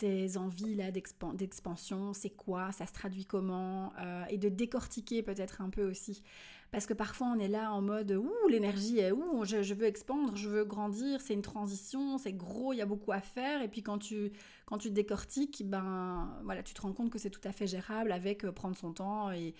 [0.01, 3.93] tes envies là d'expansion, c'est quoi, ça se traduit comment,
[4.29, 6.23] et de décortiquer peut-être un peu aussi.
[6.71, 10.35] Parce que parfois on est là en mode ouh l'énergie est où je, veux expandre,
[10.35, 13.61] je veux grandir, c'est une transition, c'est gros, il y a beaucoup à faire.
[13.61, 14.31] Et puis quand tu
[14.65, 18.11] quand tu décortiques, ben voilà, tu te rends compte que c'est tout à fait gérable
[18.11, 19.53] avec prendre son temps et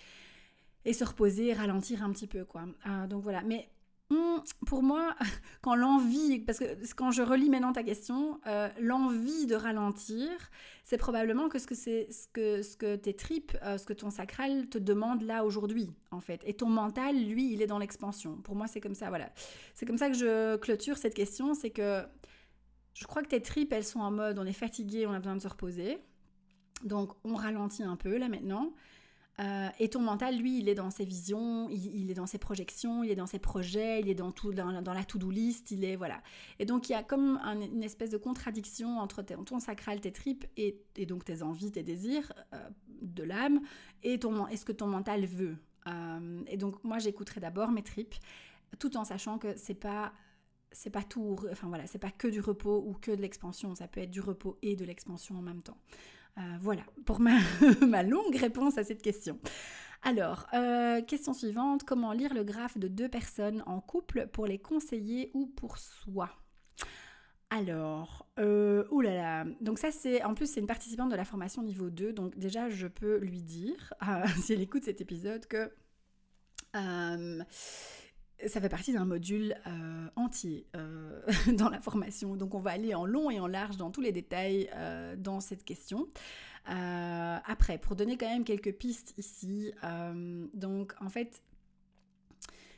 [0.84, 2.64] et se reposer, ralentir un petit peu, quoi.
[2.86, 3.42] Euh, donc voilà.
[3.42, 3.68] Mais
[4.66, 5.14] pour moi,
[5.62, 10.28] quand l'envie, parce que quand je relis maintenant ta question, euh, l'envie de ralentir,
[10.84, 13.92] c'est probablement que ce que c'est ce que ce que tes tripes, euh, ce que
[13.92, 16.42] ton sacral te demande là aujourd'hui, en fait.
[16.46, 18.36] Et ton mental, lui, il est dans l'expansion.
[18.36, 19.30] Pour moi, c'est comme ça, voilà.
[19.74, 22.02] C'est comme ça que je clôture cette question, c'est que
[22.94, 25.36] je crois que tes tripes, elles sont en mode, on est fatigué, on a besoin
[25.36, 25.98] de se reposer.
[26.84, 28.72] Donc, on ralentit un peu là maintenant.
[29.40, 33.02] Euh, et ton mental, lui, il est dans ses visions, il, est dans ses projections,
[33.02, 35.96] il est dans ses projets, il est dans, tout, dans, la to-do list, il est...
[35.96, 36.22] Voilà.
[36.58, 40.44] Et donc, il y a comme une espèce de contradiction entre ton sacral, tes tripes,
[40.56, 42.68] et, donc tes envies, tes désirs euh,
[43.00, 43.60] de l'âme,
[44.02, 45.56] et, ton, ce que ton mental veut.
[45.86, 48.14] Euh, et donc, moi, j'écouterai d'abord mes tripes,
[48.78, 50.12] tout en sachant que c'est pas
[50.74, 53.88] c'est pas tout, enfin voilà, c'est pas que du repos ou que de l'expansion, ça
[53.88, 55.76] peut être du repos et de l'expansion en même temps.
[56.38, 59.38] Euh, voilà pour ma, longue réponse à cette question.
[60.02, 64.58] Alors, euh, question suivante, comment lire le graphe de deux personnes en couple pour les
[64.58, 66.30] conseiller ou pour soi?
[67.50, 71.90] Alors, euh, oulala, donc ça c'est, en plus c'est une participante de la formation niveau
[71.90, 73.92] 2, donc déjà je peux lui dire,
[74.40, 75.70] si elle écoute cet épisode, que
[78.46, 81.22] ça fait partie d'un module euh, entier euh,
[81.56, 82.36] dans la formation.
[82.36, 85.40] Donc on va aller en long et en large dans tous les détails euh, dans
[85.40, 86.08] cette question.
[86.66, 89.72] après, pour donner quand même quelques pistes ici,
[90.54, 91.42] donc en fait,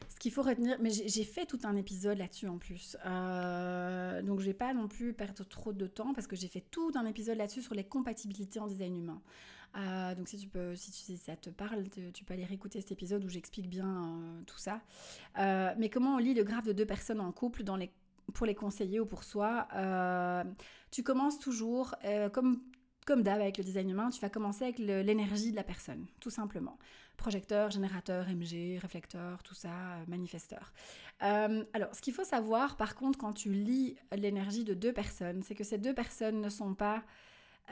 [0.09, 2.97] ce qu'il faut retenir, mais j'ai fait tout un épisode là-dessus en plus.
[3.05, 6.93] donc je vais pas non plus perdre trop de temps parce que j'ai fait tout
[6.95, 9.21] un épisode là-dessus sur les compatibilités en design humain.
[9.77, 13.25] Euh, donc si tu peux, si, ça te parle, tu, peux aller réécouter cet épisode
[13.25, 14.81] où j'explique bien euh, tout ça.
[15.39, 17.91] Euh, mais comment on lit le graphe de deux personnes en couple dans les,
[18.35, 19.67] pour les conseiller ou pour soi?
[20.91, 21.95] Tu commences toujours
[22.33, 22.61] comme
[23.07, 26.31] comme d'hab avec le design humain, tu vas commencer avec l'énergie de la personne, tout
[26.31, 26.79] simplement.
[27.19, 30.73] Projecteur, générateur, MG, réflecteur, tout ça, manifesteur.
[31.21, 35.55] alors, ce qu'il faut savoir, par contre, quand tu lis l'énergie de deux personnes, c'est
[35.55, 37.05] que ces deux personnes ne sont pas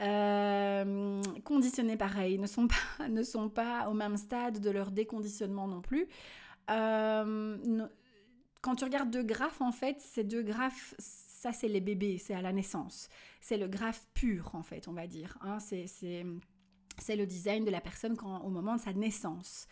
[0.01, 5.67] euh, conditionnés pareil, ne sont, pas, ne sont pas au même stade de leur déconditionnement
[5.67, 6.07] non plus.
[6.69, 7.87] Euh,
[8.61, 12.33] quand tu regardes deux graphes, en fait, ces deux graphes, ça c'est les bébés, c'est
[12.33, 13.09] à la naissance.
[13.41, 15.37] C'est le graphe pur, en fait, on va dire.
[15.41, 15.57] Hein.
[15.59, 19.67] C'est le design de la personne quand, au moment de sa naissance.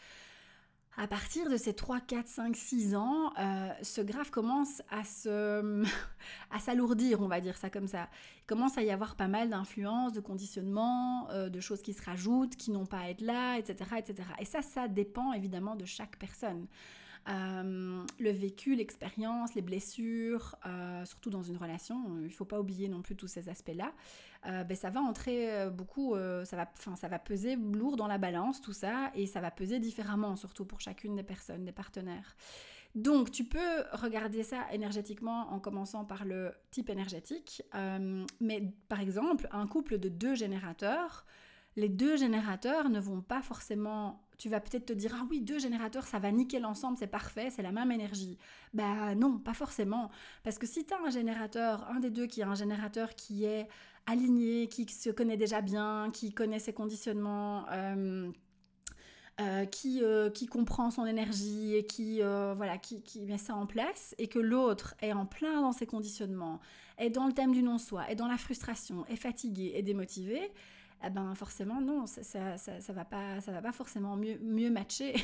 [0.97, 5.83] À partir de ces 3, 4, 5, 6 ans, euh, ce graphe commence à se
[6.51, 8.09] à s'alourdir, on va dire ça comme ça.
[8.39, 12.03] Il commence à y avoir pas mal d'influences, de conditionnements, euh, de choses qui se
[12.03, 14.27] rajoutent, qui n'ont pas à être là, etc., etc.
[14.39, 16.67] Et ça, ça dépend évidemment de chaque personne.
[17.29, 22.59] Euh, le vécu, l'expérience, les blessures, euh, surtout dans une relation, il ne faut pas
[22.59, 23.91] oublier non plus tous ces aspects-là,
[24.47, 28.59] euh, ben, ça va entrer beaucoup, ça, va, ça va peser lourd dans la balance,
[28.59, 32.35] tout ça, et ça va peser différemment, surtout pour chacune des personnes, des partenaires.
[32.95, 37.61] Donc, tu peux regarder ça énergétiquement en commençant par le type énergétique.
[38.39, 41.25] mais par exemple, un couple de deux générateurs,
[41.75, 45.59] les deux générateurs ne vont pas forcément tu vas peut-être te dire ah oui deux
[45.59, 48.39] générateurs ça va nickel ensemble c'est parfait c'est la même énergie.
[48.73, 50.09] Bah non pas forcément.
[50.43, 53.45] Parce que si tu as un générateur un des deux qui a un générateur qui
[53.45, 53.67] est
[54.07, 58.31] aligné qui se connaît déjà bien qui connaît ses conditionnements euh,
[59.39, 63.65] euh, qui, euh, qui comprend son énergie et qui, voilà, qui, qui, met ça en
[63.65, 66.59] place, et que l'autre est en plein dans ses conditionnements,
[66.97, 70.51] est dans le thème du non-soi, est dans la frustration, est fatigué, est démotivé,
[71.03, 74.69] eh ben forcément non, ça, ça, ça, va pas, ça va pas forcément mieux, mieux
[74.69, 75.15] matcher.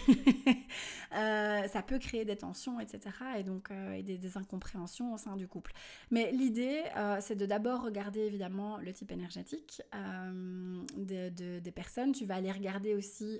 [1.15, 3.15] Euh, ça peut créer des tensions, etc.
[3.37, 5.71] Et donc euh, et des, incompréhensions au sein du couple.
[6.11, 12.11] Mais l'idée, euh, c'est de d'abord regarder évidemment le type énergétique de, des personnes.
[12.11, 13.39] Tu vas aller regarder aussi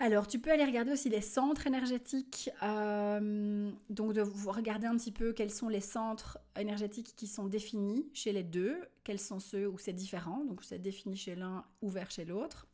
[0.00, 5.10] alors, tu peux aller regarder aussi les centres énergétiques, euh, donc de regarder un petit
[5.10, 9.66] peu quels sont les centres énergétiques qui sont définis chez les deux, quels sont ceux
[9.66, 12.68] où c'est différent, donc c'est défini chez l'un, ouvert chez l'autre.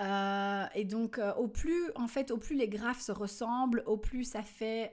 [0.00, 3.98] Euh, et donc, euh, au plus, en fait, au plus les graphes se ressemblent, au
[3.98, 4.92] plus ça fait,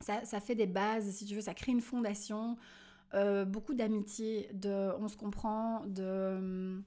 [0.00, 2.56] ça, ça, fait des bases, si tu veux, ça crée une fondation,
[3.46, 6.82] beaucoup d'amitié, de, on se comprend, de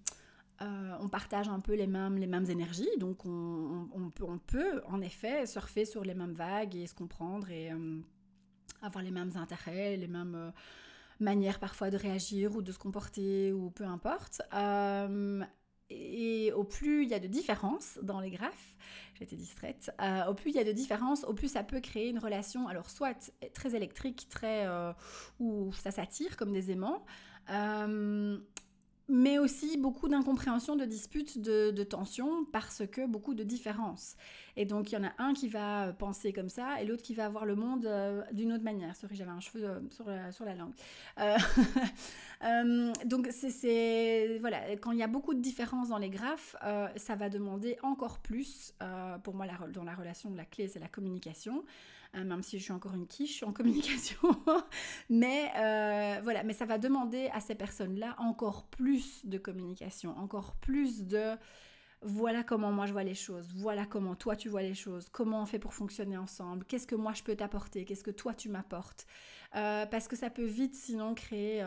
[0.61, 4.81] euh, on partage un peu les mêmes, les mêmes énergies, donc on, peut, on, peut,
[4.87, 7.99] en effet surfer sur les mêmes vagues et se comprendre et euh,
[8.81, 10.53] avoir les mêmes intérêts, les mêmes,
[11.19, 14.41] manière parfois de réagir ou de se comporter ou peu importe.
[15.89, 18.75] et au plus il y a de différences dans les graphes,
[19.15, 19.91] j'étais distraite,
[20.29, 22.89] au plus il y a de différences, au plus ça peut créer une relation, alors
[22.89, 24.67] soit très électrique, très
[25.39, 27.05] où ça s'attire comme des aimants,
[29.07, 34.15] mais aussi beaucoup d'incompréhension, de disputes, de, de tensions, parce que beaucoup de différences.
[34.57, 37.13] Et donc, il y en a un qui va penser comme ça, et l'autre qui
[37.13, 38.95] va voir le monde euh, d'une autre manière.
[38.95, 40.73] Sorry, j'avais un cheveu euh, sur, la, sur la langue.
[41.19, 44.37] Euh, donc, c'est...
[44.39, 46.55] Voilà, quand il y a beaucoup de différences dans les graphes,
[46.95, 48.73] ça va demander encore plus,
[49.23, 51.63] pour moi, dans la relation la clé, c'est la communication.
[52.15, 54.19] Euh, même si je suis encore une quiche en communication.
[55.09, 60.55] mais euh, voilà, mais ça va demander à ces personnes-là encore plus de communication, encore
[60.55, 61.35] plus de
[62.01, 65.41] voilà comment moi je vois les choses, voilà comment toi tu vois les choses, comment
[65.41, 68.49] on fait pour fonctionner ensemble, qu'est-ce que moi je peux t'apporter, qu'est-ce que toi tu
[68.49, 69.07] m'apportes.
[69.55, 71.65] Euh, parce que ça peut vite sinon créer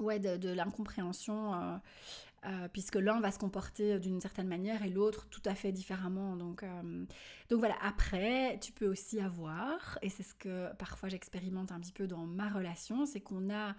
[0.00, 1.80] ouais, de, de l'incompréhension
[2.46, 6.36] euh, puisque l'un va se comporter d'une certaine manière et l'autre tout à fait différemment.
[6.36, 7.04] Donc, euh,
[7.48, 11.92] donc voilà, après, tu peux aussi avoir, et c'est ce que parfois j'expérimente un petit
[11.92, 13.74] peu dans ma relation, c'est qu'on a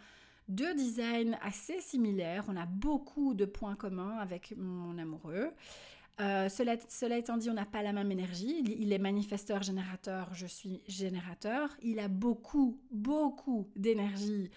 [0.49, 5.51] deux designs assez similaires, on a beaucoup de points communs avec mon amoureux.
[6.19, 8.63] Euh, cela, étant dit, on n'a pas la même énergie.
[8.65, 11.69] Il est manifesteur, générateur, je suis générateur.
[11.83, 14.49] Il a beaucoup, beaucoup d'énergie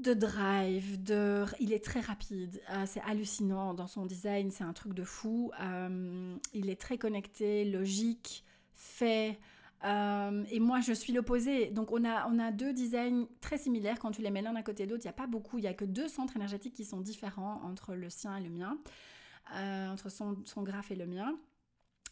[0.00, 1.44] de drive, de...
[1.60, 5.52] il est très rapide, euh, c'est hallucinant dans son design, c'est un truc de fou.
[5.60, 9.38] Euh, il est très connecté, logique, fait.
[9.84, 11.70] Euh, et moi, je suis l'opposé.
[11.70, 14.62] Donc, on a, on a deux designs très similaires quand tu les mets l'un à
[14.62, 15.04] côté de l'autre.
[15.04, 17.60] Il n'y a pas beaucoup, il n'y a que deux centres énergétiques qui sont différents
[17.64, 18.78] entre le sien et le mien,
[19.90, 21.36] entre son, son graphe et le mien.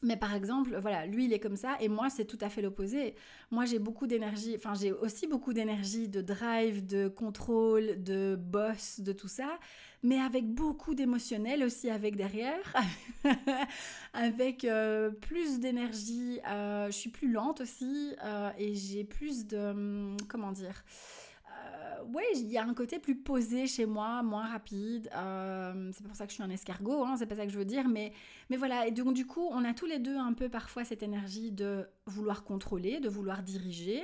[0.02, 2.62] Mais par exemple, voilà, lui il est comme ça et moi c'est tout à fait
[2.62, 3.14] l'opposé.
[3.50, 9.00] Moi j'ai beaucoup d'énergie, enfin j'ai aussi beaucoup d'énergie de drive, de contrôle, de boss,
[9.00, 9.58] de tout ça,
[10.02, 12.74] mais avec beaucoup d'émotionnel aussi avec derrière,
[14.14, 16.40] avec euh, plus d'énergie.
[16.48, 20.82] Euh, je suis plus lente aussi euh, et j'ai plus de, hum, comment dire,
[22.12, 25.08] ouais, il y a un côté plus posé chez moi, moins rapide.
[25.14, 27.58] Euh, c'est pour ça que je suis un escargot, hein, c'est pas ça que je
[27.58, 27.88] veux dire.
[27.88, 28.12] Mais,
[28.48, 31.02] mais voilà, et donc du coup, on a tous les deux un peu parfois cette
[31.02, 34.02] énergie de vouloir contrôler, de vouloir diriger.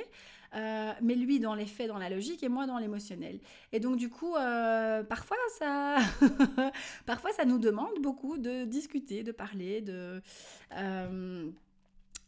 [0.55, 3.41] Euh, mais lui dans les faits, dans la logique, et moi dans l'émotionnel.
[3.73, 5.97] Et donc du coup, euh, parfois ça,
[7.07, 10.23] parfois ça nous demande beaucoup de discuter, de parler, de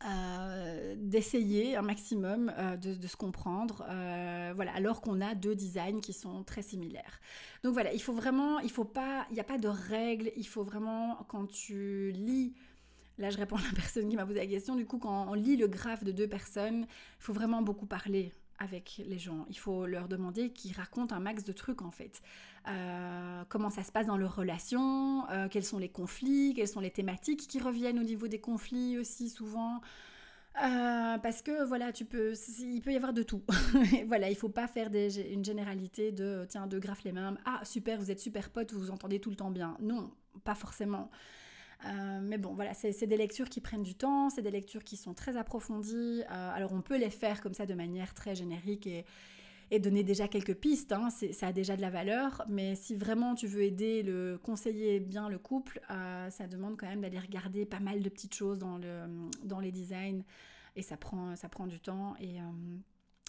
[0.07, 6.01] euh, d'essayer un maximum euh, de, se comprendre, euh, voilà, alors qu'on a deux designs
[6.01, 7.21] qui sont très similaires.
[7.65, 10.47] Donc voilà, il faut vraiment, il faut pas, il n'y a pas de règles, il
[10.47, 12.55] faut vraiment, quand tu lis,
[13.19, 15.35] là je réponds à la personne qui m'a posé la question, du coup quand on
[15.35, 19.47] lit le graphe de deux personnes, il faut vraiment beaucoup parler avec les gens.
[19.49, 22.23] Il faut leur demander qu'ils racontent un max de trucs en fait.
[22.69, 26.81] Euh, comment ça se passe dans leurs relations, euh, quels sont les conflits, quelles sont
[26.81, 29.81] les thématiques qui reviennent au niveau des conflits aussi souvent.
[30.63, 33.43] Euh, parce que voilà, tu peux, il peut y avoir de tout.
[34.07, 37.39] voilà, il faut pas faire une généralité de tiens, deux graphes les mêmes.
[37.45, 39.77] Ah super, vous êtes super potes, vous vous entendez tout le temps bien.
[39.81, 40.11] Non,
[40.45, 41.11] pas forcément.
[41.85, 44.97] Euh, mais bon, voilà, c'est des lectures qui prennent du temps, c'est des lectures qui
[44.97, 46.23] sont très approfondies.
[46.23, 49.05] Euh, alors on peut les faire comme ça de manière très générique et,
[49.71, 53.35] et donner déjà quelques pistes, hein, ça a déjà de la valeur, mais si vraiment
[53.35, 57.65] tu veux aider, le conseiller bien le couple, euh, ça demande quand même d'aller regarder
[57.65, 59.05] pas mal de petites choses dans, le,
[59.45, 60.23] dans les designs
[60.75, 62.39] et ça prend, ça prend du temps et,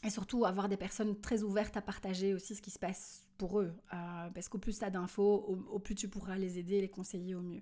[0.04, 3.60] et surtout avoir des personnes très ouvertes à partager aussi ce qui se passe pour
[3.60, 3.74] eux,
[4.34, 7.42] parce qu'au plus tu as d'infos, au, plus tu pourras les aider les conseiller au
[7.42, 7.62] mieux.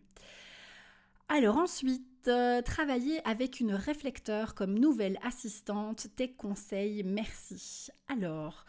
[1.29, 7.89] Alors ensuite, euh, travailler avec une réflecteur comme nouvelle assistante, tes conseils, merci.
[8.07, 8.65] Alors,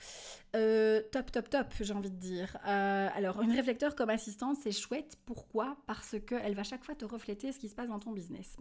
[0.57, 2.57] euh, top, top, top, j'ai envie de dire.
[2.67, 5.19] Euh, alors, une réflecteur comme assistante, c'est chouette.
[5.25, 5.77] Pourquoi?
[5.87, 8.57] Parce qu'elle va chaque fois te refléter ce qui se passe dans ton business.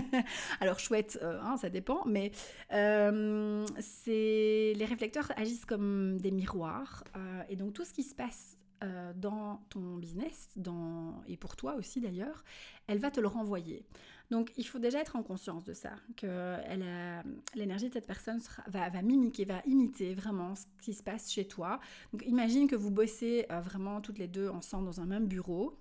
[0.60, 2.32] alors, chouette, hein, ça dépend, mais
[2.70, 7.04] les réflecteurs agissent comme des miroirs.
[7.48, 11.74] et donc, tout ce qui se passe euh, dans ton business, dans, et pour toi
[11.74, 12.44] aussi d'ailleurs,
[12.86, 13.84] elle va te le renvoyer.
[14.30, 16.56] Donc il faut déjà être en conscience de ça, que
[17.54, 21.46] l'énergie de cette personne va, va, mimiquer, va imiter vraiment ce qui se passe chez
[21.46, 21.80] toi.
[22.12, 25.76] Donc imagine que vous bossez euh, vraiment toutes les deux ensemble dans un même bureau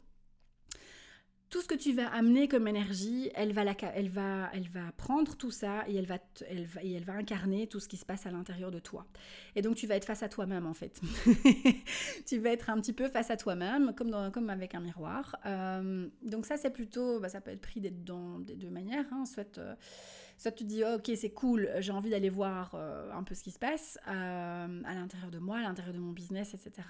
[1.50, 3.64] tout ce que tu vas amener comme énergie, elle va,
[3.96, 7.14] elle va, elle va prendre tout ça et elle va, elle va, et elle va
[7.14, 9.06] incarner tout ce qui se passe à l'intérieur de toi.
[9.56, 11.02] Et donc tu vas être face à toi-même en fait.
[12.28, 15.36] tu vas être un petit peu face à toi-même, comme, comme avec un miroir.
[15.46, 19.06] Euh, donc ça c'est plutôt, bah, ça peut être pris des, dans des deux manières.
[19.12, 19.26] Hein.
[19.26, 19.76] Soit euh,
[20.38, 23.52] Soit tu dis, ok, c'est cool, j'ai envie d'aller voir euh, un peu ce qui
[23.52, 26.88] se passe euh, à l'intérieur de moi, à l'intérieur de mon business, etc.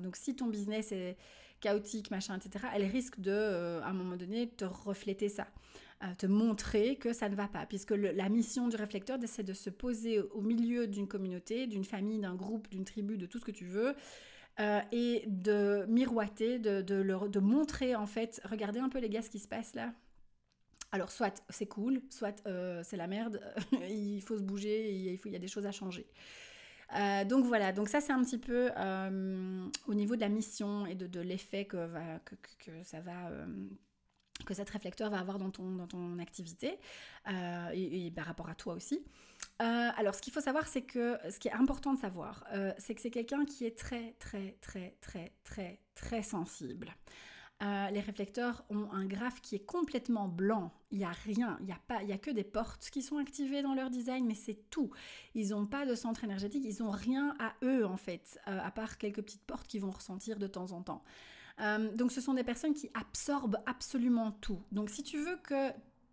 [0.00, 1.18] Donc si ton business est
[1.62, 5.46] chaotique, machin, etc., elle risque de, à un moment donné, te refléter ça,
[6.18, 7.64] te montrer que ça ne va pas.
[7.64, 12.18] Puisque la mission du réflecteur, c'est de se poser au milieu d'une communauté, d'une famille,
[12.18, 13.94] d'un groupe, d'une tribu, de tout ce que tu veux.
[14.92, 19.30] et de miroiter, de, de, de montrer en fait, regardez un peu les gars ce
[19.30, 19.94] qui se passe là,
[20.92, 23.40] alors soit c'est cool, soit euh, c'est la merde,
[23.90, 26.06] il faut se bouger, il, faut, il y a des choses à changer.
[26.94, 30.86] Euh, donc voilà, donc ça c'est un petit peu euh, au niveau de la mission
[30.86, 31.88] et de, l'effet que,
[32.58, 33.30] que, ça va
[34.44, 36.78] que cet réflecteur va avoir dans ton, dans ton activité
[37.72, 39.04] et, par rapport à toi aussi.
[39.58, 42.44] alors, ce qu'il faut savoir, c'est que ce qui est important de savoir,
[42.78, 46.92] c'est que c'est quelqu'un qui est très, très, très, très, très, très sensible.
[47.62, 50.72] Euh, les réflecteurs ont un graphe qui est complètement blanc.
[50.90, 53.18] Il n'y a rien, il n'y a, pas, il a que des portes qui sont
[53.18, 54.90] activées dans leur design, mais c'est tout.
[55.34, 58.70] Ils n'ont pas de centre énergétique, ils n'ont rien à eux en fait, euh, à
[58.72, 61.04] part quelques petites portes qu'ils vont ressentir de temps en temps.
[61.60, 64.60] Euh, donc ce sont des personnes qui absorbent absolument tout.
[64.72, 65.70] Donc si tu veux que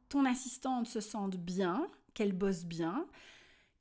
[0.08, 3.08] ton assistante se sente bien, qu'elle bosse bien,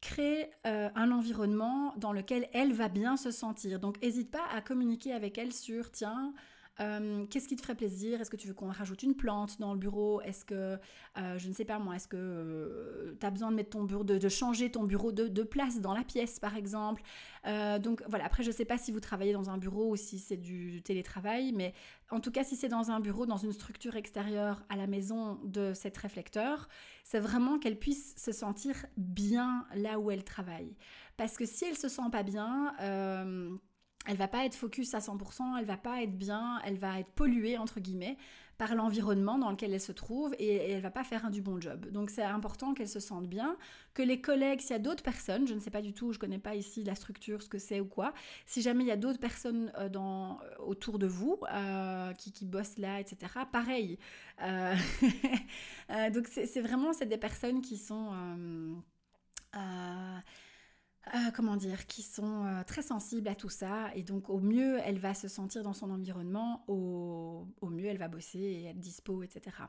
[0.00, 3.80] crée un environnement dans lequel elle va bien se sentir.
[3.80, 6.32] Donc n'hésite pas à communiquer avec elle sur, tiens,
[6.80, 8.20] euh, qu'est-ce qui te ferait plaisir?
[8.20, 10.20] Est-ce que tu veux qu'on rajoute une plante dans le bureau?
[10.22, 10.78] Est-ce que,
[11.18, 13.84] euh, je ne sais pas moi, est-ce que euh, tu as besoin de mettre ton
[13.84, 17.02] bureau, de, changer ton bureau de, place dans la pièce par exemple?
[17.80, 20.18] Donc voilà, après je ne sais pas si vous travaillez dans un bureau ou si
[20.18, 21.72] c'est du télétravail, mais
[22.10, 25.40] en tout cas si c'est dans un bureau, dans une structure extérieure à la maison
[25.44, 26.68] de cette réflecteur,
[27.04, 30.76] c'est vraiment qu'elle puisse se sentir bien là où elle travaille.
[31.16, 32.74] Parce que si elle se sent pas bien,
[34.06, 37.10] elle va pas être focus à 100%, elle va pas être bien, elle va être
[37.10, 38.16] polluée entre guillemets
[38.58, 41.60] par l'environnement dans lequel elle se trouve et, elle va pas faire un du bon
[41.60, 41.86] job.
[41.92, 43.56] Donc c'est important qu'elle se sente bien,
[43.94, 46.18] que les collègues, s'il y a d'autres personnes, je ne sais pas du tout, je
[46.18, 48.12] connais pas ici la structure, ce que c'est ou quoi,
[48.46, 52.44] si jamais il y a d'autres personnes euh, euh, autour de vous euh, qui, qui,
[52.44, 53.98] bossent là, etc., pareil.
[56.12, 58.12] donc c'est vraiment, c'est des personnes qui sont...
[61.34, 63.90] comment dire, qui sont euh, très sensibles à tout ça.
[63.94, 68.08] Et donc, au mieux, elle va se sentir dans son environnement, au, mieux, elle va
[68.08, 69.56] bosser et être dispo, etc.
[69.60, 69.62] Euh,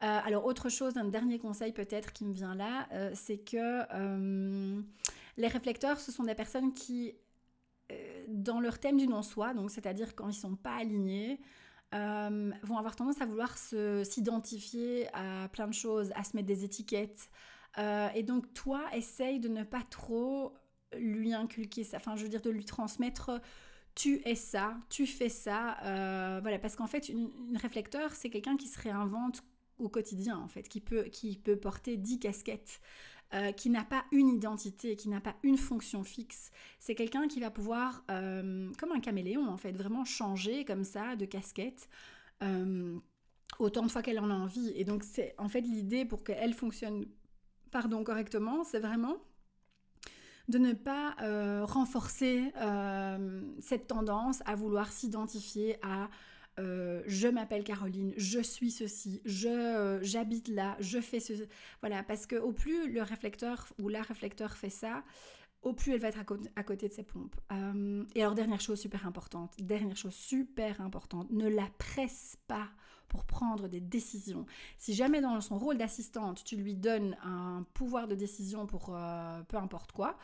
[0.00, 3.84] alors, autre chose, un dernier conseil peut-être qui me vient là, c'est que
[5.36, 7.14] les réflecteurs, ce sont des personnes qui,
[8.28, 11.40] dans leur thème du non-soi, donc c'est-à-dire quand ils sont pas alignés,
[11.92, 17.30] vont avoir tendance à vouloir s'identifier à plein de choses, à se mettre des étiquettes.
[17.78, 20.54] et donc toi, essaye de ne pas trop
[20.98, 23.40] lui inculquer ça, enfin je veux dire de lui transmettre
[23.96, 28.56] tu es ça, tu fais ça, euh, voilà, parce qu'en fait une, réflecteur c'est quelqu'un
[28.56, 29.42] qui se réinvente
[29.78, 32.80] au quotidien en fait, qui peut, qui peut porter dix casquettes.
[33.34, 36.52] Euh, qui n'a pas une identité, qui n'a pas une fonction fixe.
[36.78, 41.16] C'est quelqu'un qui va pouvoir, euh, comme un caméléon en fait, vraiment changer comme ça
[41.16, 41.88] de casquette
[43.58, 44.72] autant de fois qu'elle en a envie.
[44.76, 47.06] Et donc c'est en fait l'idée pour qu'elle fonctionne,
[47.72, 49.16] pardon, correctement, c'est vraiment
[50.48, 56.08] de ne pas euh, renforcer euh, cette tendance à vouloir s'identifier à
[56.58, 61.34] euh, je m'appelle Caroline, je suis ceci, je j'habite là, je fais ce
[61.82, 65.04] voilà parce que au plus le réflecteur ou la réflecteur fait ça,
[65.60, 66.20] au plus elle va être
[66.56, 67.36] à, côté de ses pompes.
[68.14, 72.70] et alors dernière chose super importante, dernière chose super importante, ne la presse pas
[73.08, 74.46] pour prendre des décisions.
[74.78, 79.42] Si jamais dans son rôle d'assistante, tu lui donnes un pouvoir de décision pour euh,
[79.48, 80.16] peu importe quoi,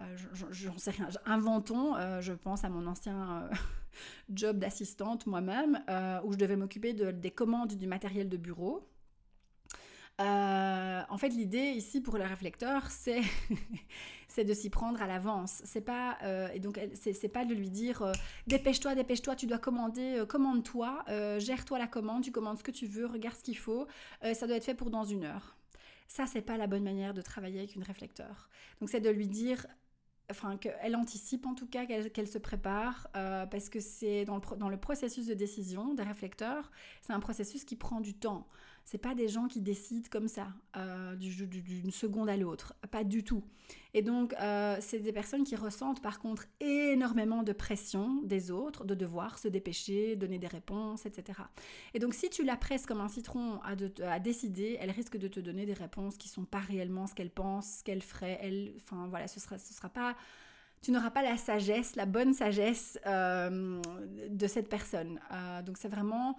[0.00, 0.16] euh,
[0.52, 3.48] j'en sais rien, inventons, euh, je pense à mon ancien
[4.30, 5.82] job d'assistante moi-même,
[6.24, 8.89] où je devais m'occuper de, des commandes du matériel de bureau.
[10.28, 12.88] En fait, l'idée ici pour le réflecteur,
[14.30, 15.60] c'est de s'y prendre à l'avance.
[15.64, 18.12] C'est pas euh, et donc c'est pas de lui dire euh,
[18.46, 21.04] dépêche-toi, dépêche-toi, tu dois commander, euh, commande-toi,
[21.38, 23.86] gère-toi la commande, tu commandes ce que tu veux, regarde ce qu'il faut,
[24.22, 25.56] ça doit être fait pour dans une heure.
[26.08, 28.48] Ça c'est pas la bonne manière de travailler avec une réflecteur.
[28.80, 29.66] Donc c'est de lui dire
[30.30, 35.26] enfin qu'elle anticipe en tout cas, qu'elle se prépare, parce que c'est dans le processus
[35.26, 36.70] de décision des réflecteurs,
[37.02, 38.46] c'est un processus qui prend du temps.
[38.90, 43.22] C'est pas des gens qui décident comme ça, euh, d'une seconde à l'autre, pas du
[43.22, 43.44] tout.
[43.94, 48.84] Et donc, euh, c'est des personnes qui ressentent par contre énormément de pression des autres,
[48.84, 51.38] de devoir se dépêcher, donner des réponses, etc.
[51.94, 55.38] Et donc, si tu la presses comme un citron à, décider, elle risque de te
[55.38, 58.40] donner des réponses qui sont pas réellement ce qu'elle pense, ce qu'elle ferait.
[58.42, 60.16] Elle, enfin voilà, ce sera, ce sera pas
[60.82, 63.80] tu n'auras pas la sagesse, la bonne sagesse euh,
[64.30, 65.20] de cette personne.
[65.64, 66.38] donc c'est vraiment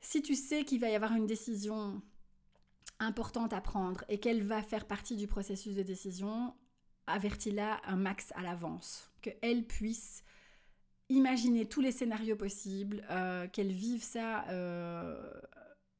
[0.00, 2.02] si tu sais qu'il va y avoir une décision
[3.00, 6.54] importante à prendre et qu'elle va faire partie du processus de décision,
[7.06, 10.24] avertis-la un max à l'avance, qu'elle puisse
[11.08, 15.32] imaginer tous les scénarios possibles, euh, qu'elle vive ça euh,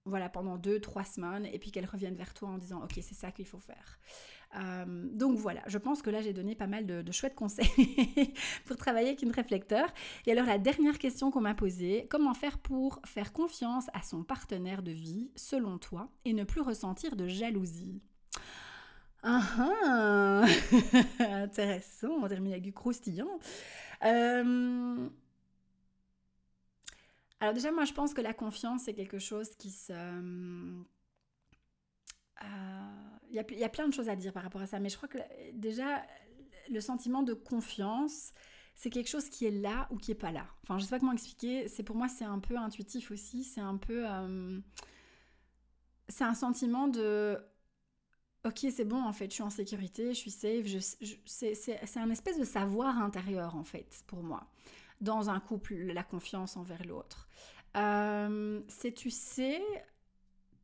[0.05, 3.15] voilà, pendant deux, trois semaines, et puis qu'elle revienne vers toi en disant, ok, c'est
[3.15, 3.99] ça qu'il faut faire.
[4.57, 8.33] Euh, donc voilà, je pense que là j'ai donné pas mal de, chouettes conseils
[8.65, 9.89] pour travailler avec une réflecteur.
[10.27, 14.25] Et alors la dernière question qu'on m'a posée, comment faire pour faire confiance à son
[14.25, 18.01] partenaire de vie, selon toi, et ne plus ressentir de jalousie?
[19.23, 19.43] Ah,
[19.85, 20.45] ah
[21.19, 23.39] Intéressant, on termine avec du croustillant.
[24.05, 25.09] Euh,
[27.41, 29.93] alors déjà, moi, je pense que la confiance, c'est quelque chose qui se...
[32.43, 34.97] Euh, il y, a, plein de choses à dire par rapport à ça, mais je
[34.97, 35.19] crois que
[35.53, 36.03] déjà,
[36.71, 38.33] le sentiment de confiance,
[38.75, 40.47] c'est quelque chose qui est là ou qui est pas là.
[40.63, 41.69] Enfin, je sais pas comment expliquer.
[41.69, 43.45] C'est pour moi, c'est un peu intuitif aussi.
[43.45, 44.61] C'est un peu, euh,
[46.09, 47.39] c'est un sentiment de,
[48.45, 50.67] ok, c'est bon en fait, je suis en sécurité, je suis safe.
[50.67, 50.79] Je,
[51.27, 54.47] c'est un espèce de savoir intérieur en fait pour moi.
[55.01, 57.29] Dans un couple, la confiance envers l'autre.
[57.77, 59.63] Euh, c'est tu sais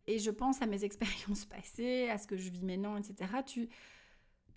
[0.07, 3.31] et je pense à mes expériences passées, à ce que je vis maintenant, etc.
[3.47, 3.69] Tu,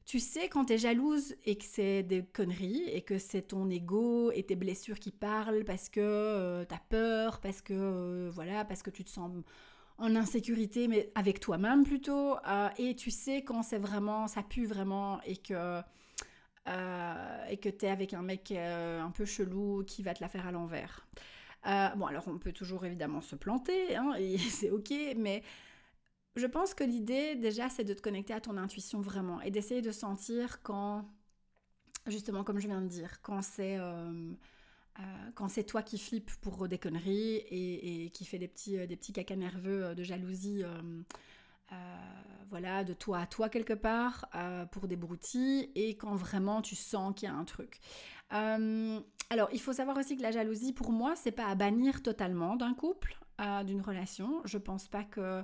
[0.08, 3.70] tu sais quand tu es jalouse et que c'est des conneries et que c'est ton
[3.70, 8.32] ego et tes blessures qui parlent parce que euh, tu as peur, parce que euh,
[8.34, 9.30] voilà, parce que tu te sens
[9.98, 12.38] en insécurité, mais avec toi-même plutôt.
[12.48, 15.82] Euh, et tu sais quand c'est vraiment, ça pue vraiment et que
[17.50, 20.45] et que tu es avec un mec un peu chelou qui va te la faire
[20.48, 21.08] à l'envers.
[21.68, 25.43] Euh, bon, alors on peut toujours évidemment se planter, hein, et c'est ok, mais
[26.36, 29.82] je pense que l'idée déjà c'est de te connecter à ton intuition vraiment et d'essayer
[29.82, 31.05] de sentir quand,
[32.07, 33.78] justement comme je viens de dire, quand c'est...
[33.78, 34.32] Euh,
[34.99, 35.03] euh,
[35.36, 39.13] quand c'est toi qui flippes pour des conneries et, qui fait des petits, des petits
[39.13, 40.63] cacas nerveux de jalousie,
[42.49, 44.28] voilà, de toi à toi quelque part,
[44.72, 47.80] pour des broutilles, et quand vraiment tu sens qu'il y a un truc.
[49.30, 52.56] Alors, il faut savoir aussi que la jalousie, pour moi, c'est pas à bannir totalement
[52.56, 53.18] d'un couple,
[53.66, 54.42] d'une relation.
[54.46, 55.44] Je pense pas que.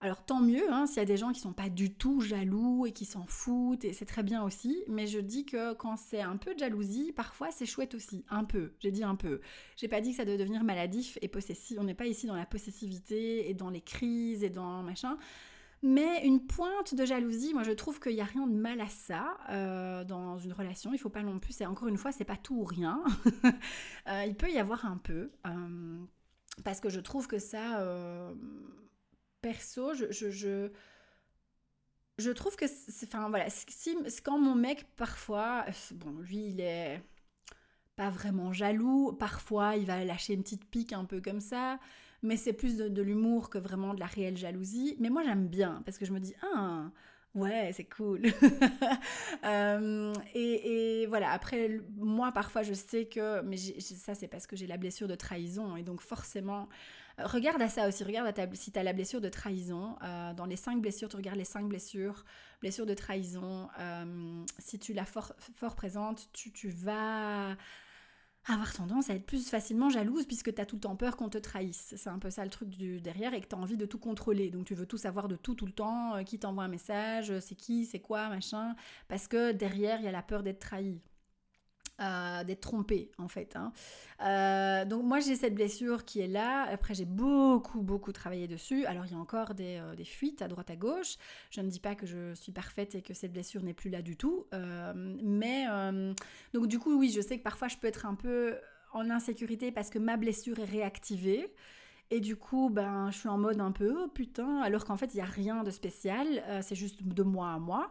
[0.00, 2.86] Alors, tant mieux, hein, s'il y a des gens qui sont pas du tout jaloux
[2.86, 4.82] et qui s'en foutent, et c'est très bien aussi.
[4.88, 8.24] Mais je dis que quand c'est un peu de jalousie, parfois c'est chouette aussi.
[8.28, 8.72] Un peu.
[8.80, 9.40] J'ai dit un peu.
[9.76, 11.78] J'ai pas dit que ça doit devenir maladif et possessif.
[11.80, 15.16] On n'est pas ici dans la possessivité et dans les crises et dans machin.
[15.84, 18.86] Mais une pointe de jalousie, moi je trouve qu'il n'y a rien de mal à
[18.86, 20.94] ça euh, dans une relation.
[20.94, 23.02] Il faut pas non plus, c'est encore une fois, c'est pas tout ou rien.
[24.08, 25.30] Euh, il peut y avoir un peu.
[25.46, 26.04] Euh,
[26.64, 27.84] parce que je trouve que ça,
[29.40, 30.70] perso, je, je,
[32.18, 32.64] je, trouve que,
[33.04, 37.00] enfin voilà, si, quand mon mec parfois, bon lui il est
[37.94, 41.78] pas vraiment jaloux, parfois il va lâcher une petite pique un peu comme ça
[42.22, 44.96] mais c'est plus de, l'humour que vraiment de la réelle jalousie.
[45.00, 46.90] Mais moi j'aime bien parce que je me dis, ah,
[47.34, 48.22] ouais, c'est cool.
[49.44, 54.68] Euh, et, voilà, après, moi parfois je sais que, mais ça c'est parce que j'ai
[54.68, 56.68] la blessure de trahison et donc forcément,
[57.18, 59.96] euh, regarde à ça aussi, regarde si tu as la blessure de trahison.
[60.04, 62.24] Euh, dans les cinq blessures, tu regardes les cinq blessures,
[62.60, 63.68] blessure de trahison.
[64.58, 67.56] si tu l'as fort, fort présente, tu, tu vas
[68.46, 71.28] avoir tendance à être plus facilement jalouse puisque tu as tout le temps peur qu'on
[71.28, 71.94] te trahisse.
[71.96, 73.98] C'est un peu ça le truc du derrière et que tu as envie de tout
[73.98, 74.50] contrôler.
[74.50, 77.30] Donc tu veux tout savoir de tout tout le temps, euh, qui t'envoie un message,
[77.30, 78.74] euh, c'est qui, c'est quoi, machin,
[79.08, 81.00] parce que derrière il y a la peur d'être trahi.
[82.00, 83.54] Euh, d'être trompée en fait.
[83.54, 83.70] Hein.
[84.24, 86.62] Euh, donc moi j'ai cette blessure qui est là.
[86.62, 88.86] Après j'ai beaucoup beaucoup travaillé dessus.
[88.86, 91.16] Alors il y a encore des, euh, des, fuites à droite à gauche.
[91.50, 94.00] Je ne dis pas que je suis parfaite et que cette blessure n'est plus là
[94.00, 94.46] du tout.
[95.22, 95.66] mais
[96.54, 98.56] donc du coup oui je sais que parfois je peux être un peu
[98.94, 101.54] en insécurité parce que ma blessure est réactivée.
[102.10, 105.14] Et du coup, ben, je suis en mode un peu, oh putain, alors qu'en fait,
[105.14, 107.90] il n'y a rien de spécial, c'est juste de moi à moi.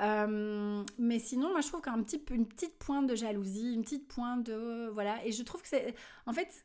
[0.00, 4.08] Euh, mais sinon, moi, je trouve qu'un petit, une petite pointe de jalousie, une petite
[4.08, 4.88] pointe de...
[4.88, 5.94] Voilà, et je trouve que c'est...
[6.26, 6.64] En fait,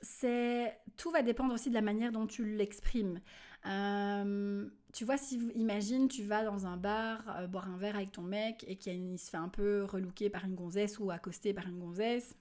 [0.00, 0.76] c'est...
[0.96, 3.20] Tout va dépendre aussi de la manière dont tu l'exprimes.
[3.66, 8.10] Euh, tu vois, si imagine, tu vas dans un bar euh, boire un verre avec
[8.10, 11.68] ton mec et qu'il se fait un peu relooker par une gonzesse ou accosté par
[11.68, 12.34] une gonzesse.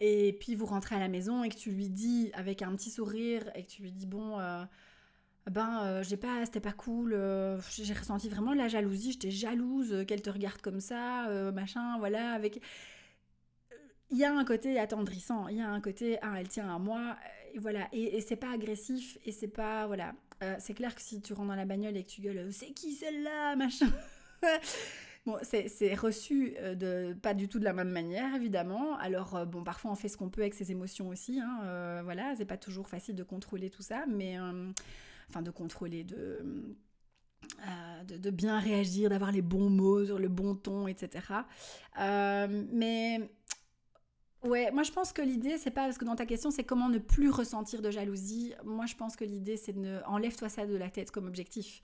[0.00, 2.90] et puis vous rentrez à la maison et que tu lui dis avec un petit
[2.90, 4.38] sourire et que tu lui dis bon
[5.50, 10.04] ben euh, j'ai pas c'était pas cool euh, j'ai ressenti vraiment la jalousie j'étais jalouse
[10.06, 12.60] qu'elle te regarde comme ça euh, machin voilà avec
[14.10, 16.78] il y a un côté attendrissant il y a un côté ah elle tient à
[16.78, 17.16] moi
[17.54, 20.14] et voilà et, c'est pas agressif et c'est pas voilà
[20.58, 22.92] c'est clair que si tu rentres dans la bagnole et que tu gueules c'est qui
[22.92, 23.90] celle-là machin
[25.28, 28.96] Bon, c'est reçu euh, de, pas du tout de la même manière, évidemment.
[28.96, 31.38] Alors, euh, bon, parfois on fait ce qu'on peut avec ses émotions aussi.
[31.38, 34.38] Hein, euh, voilà, c'est pas toujours facile de contrôler tout ça, mais.
[35.28, 36.76] Enfin, de contrôler, de.
[38.06, 41.24] De, bien réagir, d'avoir les bons mots, le bon ton, etc.
[41.96, 43.30] mais
[44.44, 46.88] Ouais, moi je pense que l'idée, c'est pas parce que dans ta question, c'est comment
[46.88, 48.54] ne plus ressentir de jalousie.
[48.64, 50.00] Moi je pense que l'idée, c'est de ne...
[50.06, 51.82] enlève-toi ça de la tête comme objectif.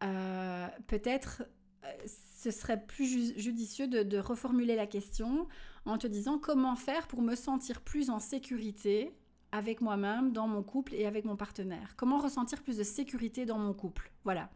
[0.00, 1.42] Peut-être
[2.06, 5.48] ce serait plus judicieux de, reformuler la question
[5.84, 9.12] en te disant comment faire pour me sentir plus en sécurité
[9.52, 11.94] avec moi-même, dans mon couple et avec mon partenaire.
[11.96, 14.10] Comment ressentir plus de sécurité dans mon couple?
[14.24, 14.50] Voilà.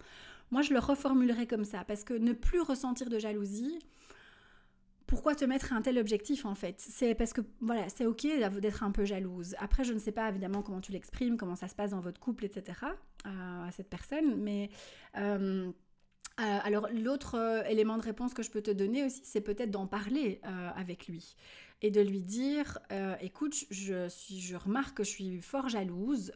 [0.50, 3.78] Moi, je le reformulerai comme ça, parce que ne plus ressentir de jalousie,
[5.12, 6.76] pourquoi te mettre un tel objectif en fait?
[6.78, 8.26] C'est parce que voilà, c'est ok
[8.60, 9.54] d'être un peu jalouse.
[9.58, 12.18] Après, je ne sais pas évidemment comment tu l'exprimes, comment ça se passe dans votre
[12.18, 12.78] couple, etc.
[13.26, 14.70] Euh, à cette personne, mais
[15.18, 15.70] euh,
[16.40, 19.70] euh, alors l'autre euh, élément de réponse que je peux te donner aussi, c'est peut-être
[19.70, 21.36] d'en parler euh, avec lui
[21.84, 22.78] et de lui dire,
[23.20, 26.30] écoute, je, suis, je remarque que je suis fort jalouse.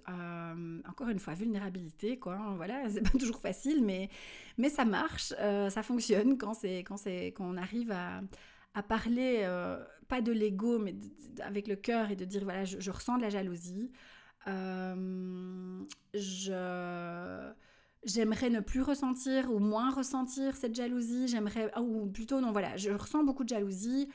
[0.89, 2.35] encore une fois, vulnérabilité, quoi.
[2.35, 4.11] Hein, voilà, c'est pas toujours facile, mais,
[4.59, 8.23] mais ça marche, ça fonctionne quand c'est quand c'est quand on arrive à,
[8.75, 9.49] à parler,
[10.09, 10.97] pas de l'ego, mais
[11.41, 13.93] avec le cœur et de dire voilà, je, je ressens de la jalousie.
[16.13, 16.53] je
[18.05, 21.29] j'aimerais ne plus ressentir ou moins ressentir cette jalousie.
[21.29, 24.09] J'aimerais, ou plutôt non, voilà, je ressens beaucoup de jalousie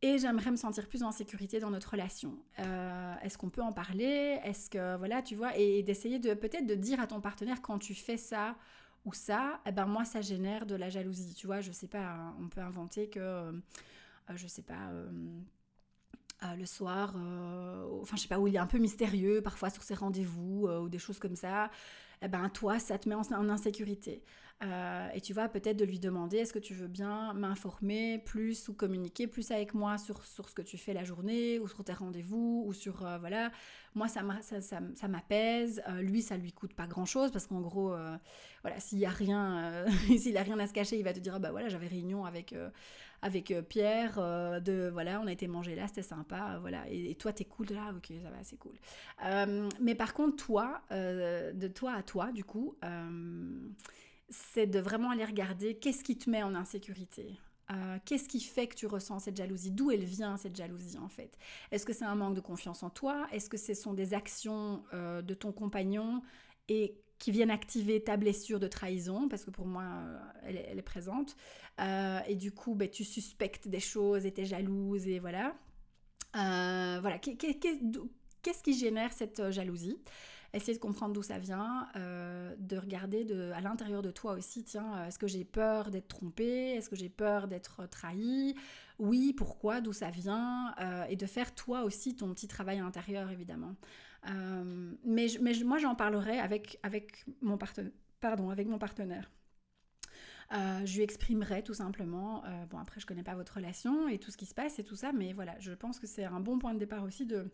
[0.00, 2.38] et j'aimerais me sentir plus en sécurité dans notre relation.
[2.60, 4.38] Euh, est-ce qu'on peut en parler?
[4.44, 7.78] Est-ce que, voilà, tu vois, et, d'essayer de peut-être de dire à ton partenaire quand
[7.78, 8.56] tu fais ça
[9.04, 12.04] ou ça, eh ben moi ça génère de la jalousie, tu vois, je sais pas,
[12.04, 13.52] hein, on peut inventer que, euh,
[14.34, 14.90] je sais pas.
[14.92, 15.10] Euh,
[16.56, 17.16] le soir,
[18.00, 20.88] enfin je sais pas, où il est un peu mystérieux, parfois sur ses rendez-vous ou
[20.88, 21.68] des choses comme ça
[22.22, 24.22] eh ben toi, ça te met en, insécurité.
[24.64, 28.68] Euh, et tu vas peut-être de lui demander est-ce que tu veux bien m'informer plus
[28.68, 31.84] ou communiquer plus avec moi sur, sur ce que tu fais la journée ou sur
[31.84, 33.52] tes rendez-vous ou sur euh, voilà.
[33.94, 35.80] Moi ça m'apaise.
[35.84, 38.16] Ça, lui ça lui coûte pas grand chose parce qu'en gros euh,
[38.62, 39.86] voilà s'il y a rien
[40.18, 42.24] s'il a rien à se cacher il va te dire ah bah voilà j'avais réunion
[42.24, 42.54] avec
[43.22, 44.16] avec Pierre
[44.60, 46.88] de voilà on a été manger là c'était sympa voilà.
[46.90, 48.74] Et, et toi t'es cool là ok ça va c'est cool.
[49.80, 52.76] Mais par contre toi de toi à toi du coup
[54.30, 57.38] c'est de vraiment aller regarder qu'est-ce qui te met en insécurité.
[57.70, 59.70] Euh, qu'est-ce qui fait que tu ressens cette jalousie?
[59.70, 61.36] D'où elle vient cette jalousie en fait?
[61.70, 63.26] Est-ce que c'est un manque de confiance en toi?
[63.30, 66.22] Est-ce que ce sont des actions euh, de ton compagnon
[66.68, 69.28] et qui viennent activer ta blessure de trahison?
[69.28, 71.36] Parce que pour moi, euh, elle, est présente.
[71.78, 75.54] et du coup, ben, tu suspectes des choses et tu es jalouse et voilà.
[76.32, 77.18] voilà.
[77.18, 79.98] Qu'est-ce qui génère cette jalousie?
[80.54, 84.64] Essayer de comprendre d'où ça vient, euh, de regarder de, à l'intérieur de toi aussi,
[84.64, 86.72] tiens, euh, est-ce que j'ai peur d'être trompée?
[86.72, 88.54] Est-ce que j'ai peur d'être trahie?
[88.98, 89.80] Oui, pourquoi?
[89.80, 90.74] D'où ça vient?
[90.80, 93.76] Euh, Et de faire toi aussi ton petit travail intérieur, évidemment.
[95.04, 99.30] mais, moi, j'en parlerai avec, avec, mon partenaire, pardon, avec mon partenaire.
[100.50, 104.36] je lui exprimerai tout simplement, bon après je connais pas votre relation et tout ce
[104.36, 106.74] qui se passe et tout ça, mais voilà, je pense que c'est un bon point
[106.74, 107.50] de départ aussi de,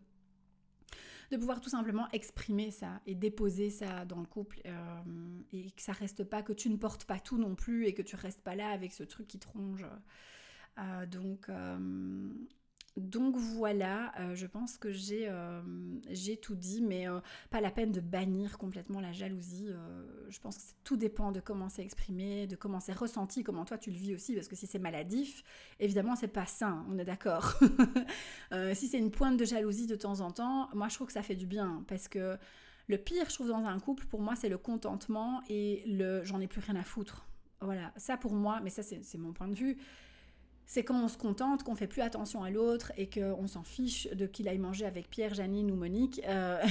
[1.31, 5.83] de pouvoir tout simplement exprimer ça et déposer ça dans le couple euh, et que
[5.83, 8.43] ça reste pas, que tu ne portes pas tout non plus et que tu restes
[8.43, 9.87] pas là avec ce truc qui te ronge.
[10.79, 12.29] Euh, donc, euh,
[12.97, 15.61] donc voilà, euh, je pense que j'ai euh,
[16.41, 17.19] tout dit, mais euh,
[17.51, 19.69] pas la peine de bannir complètement la jalousie.
[20.29, 23.79] je pense que tout dépend de comment c'est exprimé, de comment c'est ressenti, comment toi
[23.79, 25.43] tu le vis aussi, parce que si c'est maladif,
[25.81, 27.55] évidemment c'est pas sain, on est d'accord.
[28.75, 31.23] si c'est une pointe de jalousie de temps en temps, moi je trouve que ça
[31.23, 32.39] fait du bien, parce que
[32.87, 36.41] le pire, je trouve, dans un couple, pour moi, c'est le contentement et le j'en
[36.41, 37.27] ai plus rien à foutre.
[37.61, 39.79] Voilà, ça pour moi, mais ça c'est mon point de vue
[40.67, 44.09] c'est quand on se contente, qu'on fait plus attention à l'autre et qu'on s'en fiche
[44.11, 46.21] de qu'il aille manger avec Pierre, Janine ou Monique.
[46.27, 46.62] Euh,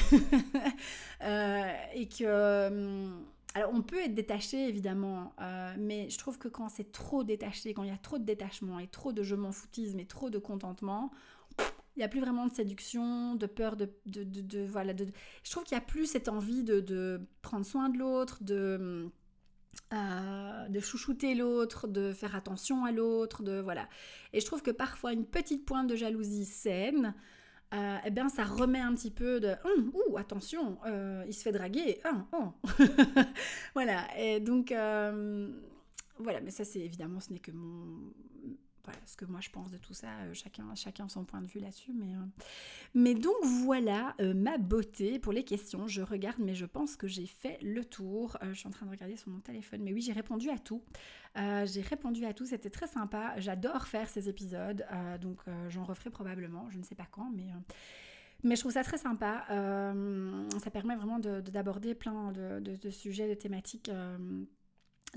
[1.23, 2.67] euh, et que.
[2.67, 3.25] Hum,
[3.55, 7.75] alors, on peut être détaché, évidemment, euh, mais je trouve que quand c'est trop détaché,
[7.75, 10.31] quand il y a trop de détachement et trop de je m'en foutisme et trop
[10.31, 11.11] de contentement,
[11.95, 13.91] il n'y a plus vraiment de séduction, de peur, de.
[14.07, 15.07] de, voilà, de,
[15.43, 19.11] je trouve qu'il n'y a plus cette envie de, prendre soin de l'autre, de
[19.93, 23.87] euh, de chouchouter l'autre, de faire attention à l'autre, de voilà.
[24.33, 27.13] Et je trouve que parfois une petite pointe de jalousie saine,
[27.73, 31.43] euh, eh bien ça remet un petit peu de hum, ouh attention, euh, il se
[31.43, 32.69] fait draguer, hum, oh.
[33.73, 34.07] voilà.
[34.19, 34.73] Et donc
[36.19, 38.13] voilà, mais ça c'est évidemment ce n'est que mon
[38.83, 41.47] voilà ce que moi je pense de tout ça, euh, chacun, chacun son point de
[41.47, 41.93] vue là-dessus.
[41.93, 42.25] Mais, euh.
[42.93, 45.87] Mais donc voilà euh, ma beauté pour les questions.
[45.87, 48.37] Je regarde, mais je pense que j'ai fait le tour.
[48.41, 50.83] je suis en train de regarder sur mon téléphone, mais oui, j'ai répondu à tout.
[51.35, 53.33] j'ai répondu à tout, c'était très sympa.
[53.37, 54.85] J'adore faire ces épisodes,
[55.21, 55.39] donc
[55.69, 57.47] j'en referai probablement, je ne sais pas quand, mais.
[58.43, 59.45] Je trouve ça très sympa.
[60.61, 63.89] ça permet vraiment d'aborder plein de, sujets, de thématiques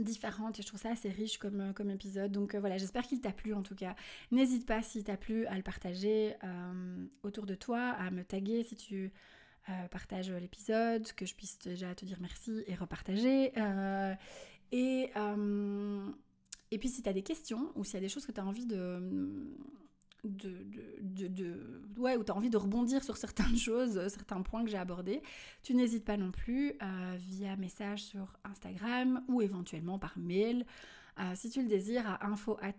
[0.03, 2.32] différentes et je trouve ça assez riche comme, euh, comme épisode.
[2.32, 3.97] Donc euh, voilà, j'espère qu'il t'a plu en tout cas.
[4.30, 8.62] N'hésite pas si t'a plu à le partager euh, autour de toi, à me taguer
[8.62, 9.12] si tu
[9.90, 13.53] partages l'épisode, que je puisse déjà te dire merci et repartager.
[14.70, 15.11] et,
[16.78, 18.47] puis si tu as des questions ou s'il y a des choses que tu as
[18.47, 19.03] envie de
[20.25, 24.64] de, de, ouais, où tu as envie de rebondir sur certaines choses, euh, certains points
[24.64, 25.23] que j'ai abordés,
[25.62, 30.67] tu n'hésites pas non plus euh, via message sur Instagram ou éventuellement par mail.
[31.19, 32.73] Euh, si tu le désires, à info at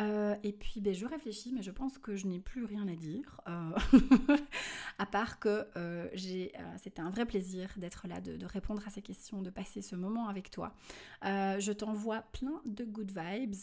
[0.00, 2.94] euh, et puis, ben, je réfléchis, mais je pense que je n'ai plus rien à
[2.94, 3.70] dire, euh,
[4.98, 5.66] à part que
[6.14, 9.94] j'ai, c'était un vrai plaisir d'être là, de, répondre à ces questions, de passer ce
[9.94, 10.74] moment avec toi.
[11.22, 13.54] je t'envoie plein de good vibes,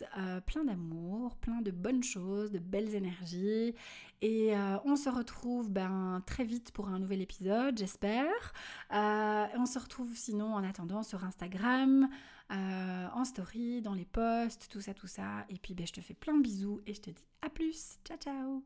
[0.45, 3.74] plein d'amour, plein de bonnes choses, de belles énergies,
[4.22, 4.53] et
[4.86, 8.53] on se retrouve ben, très vite pour un nouvel épisode, j'espère.
[8.91, 12.07] on se retrouve sinon en attendant sur Instagram.
[12.51, 15.45] Euh, en story, dans les posts, tout ça, tout ça.
[15.49, 17.97] Et puis ben, je te fais plein de bisous et je te dis à plus.
[18.03, 18.63] Ciao, ciao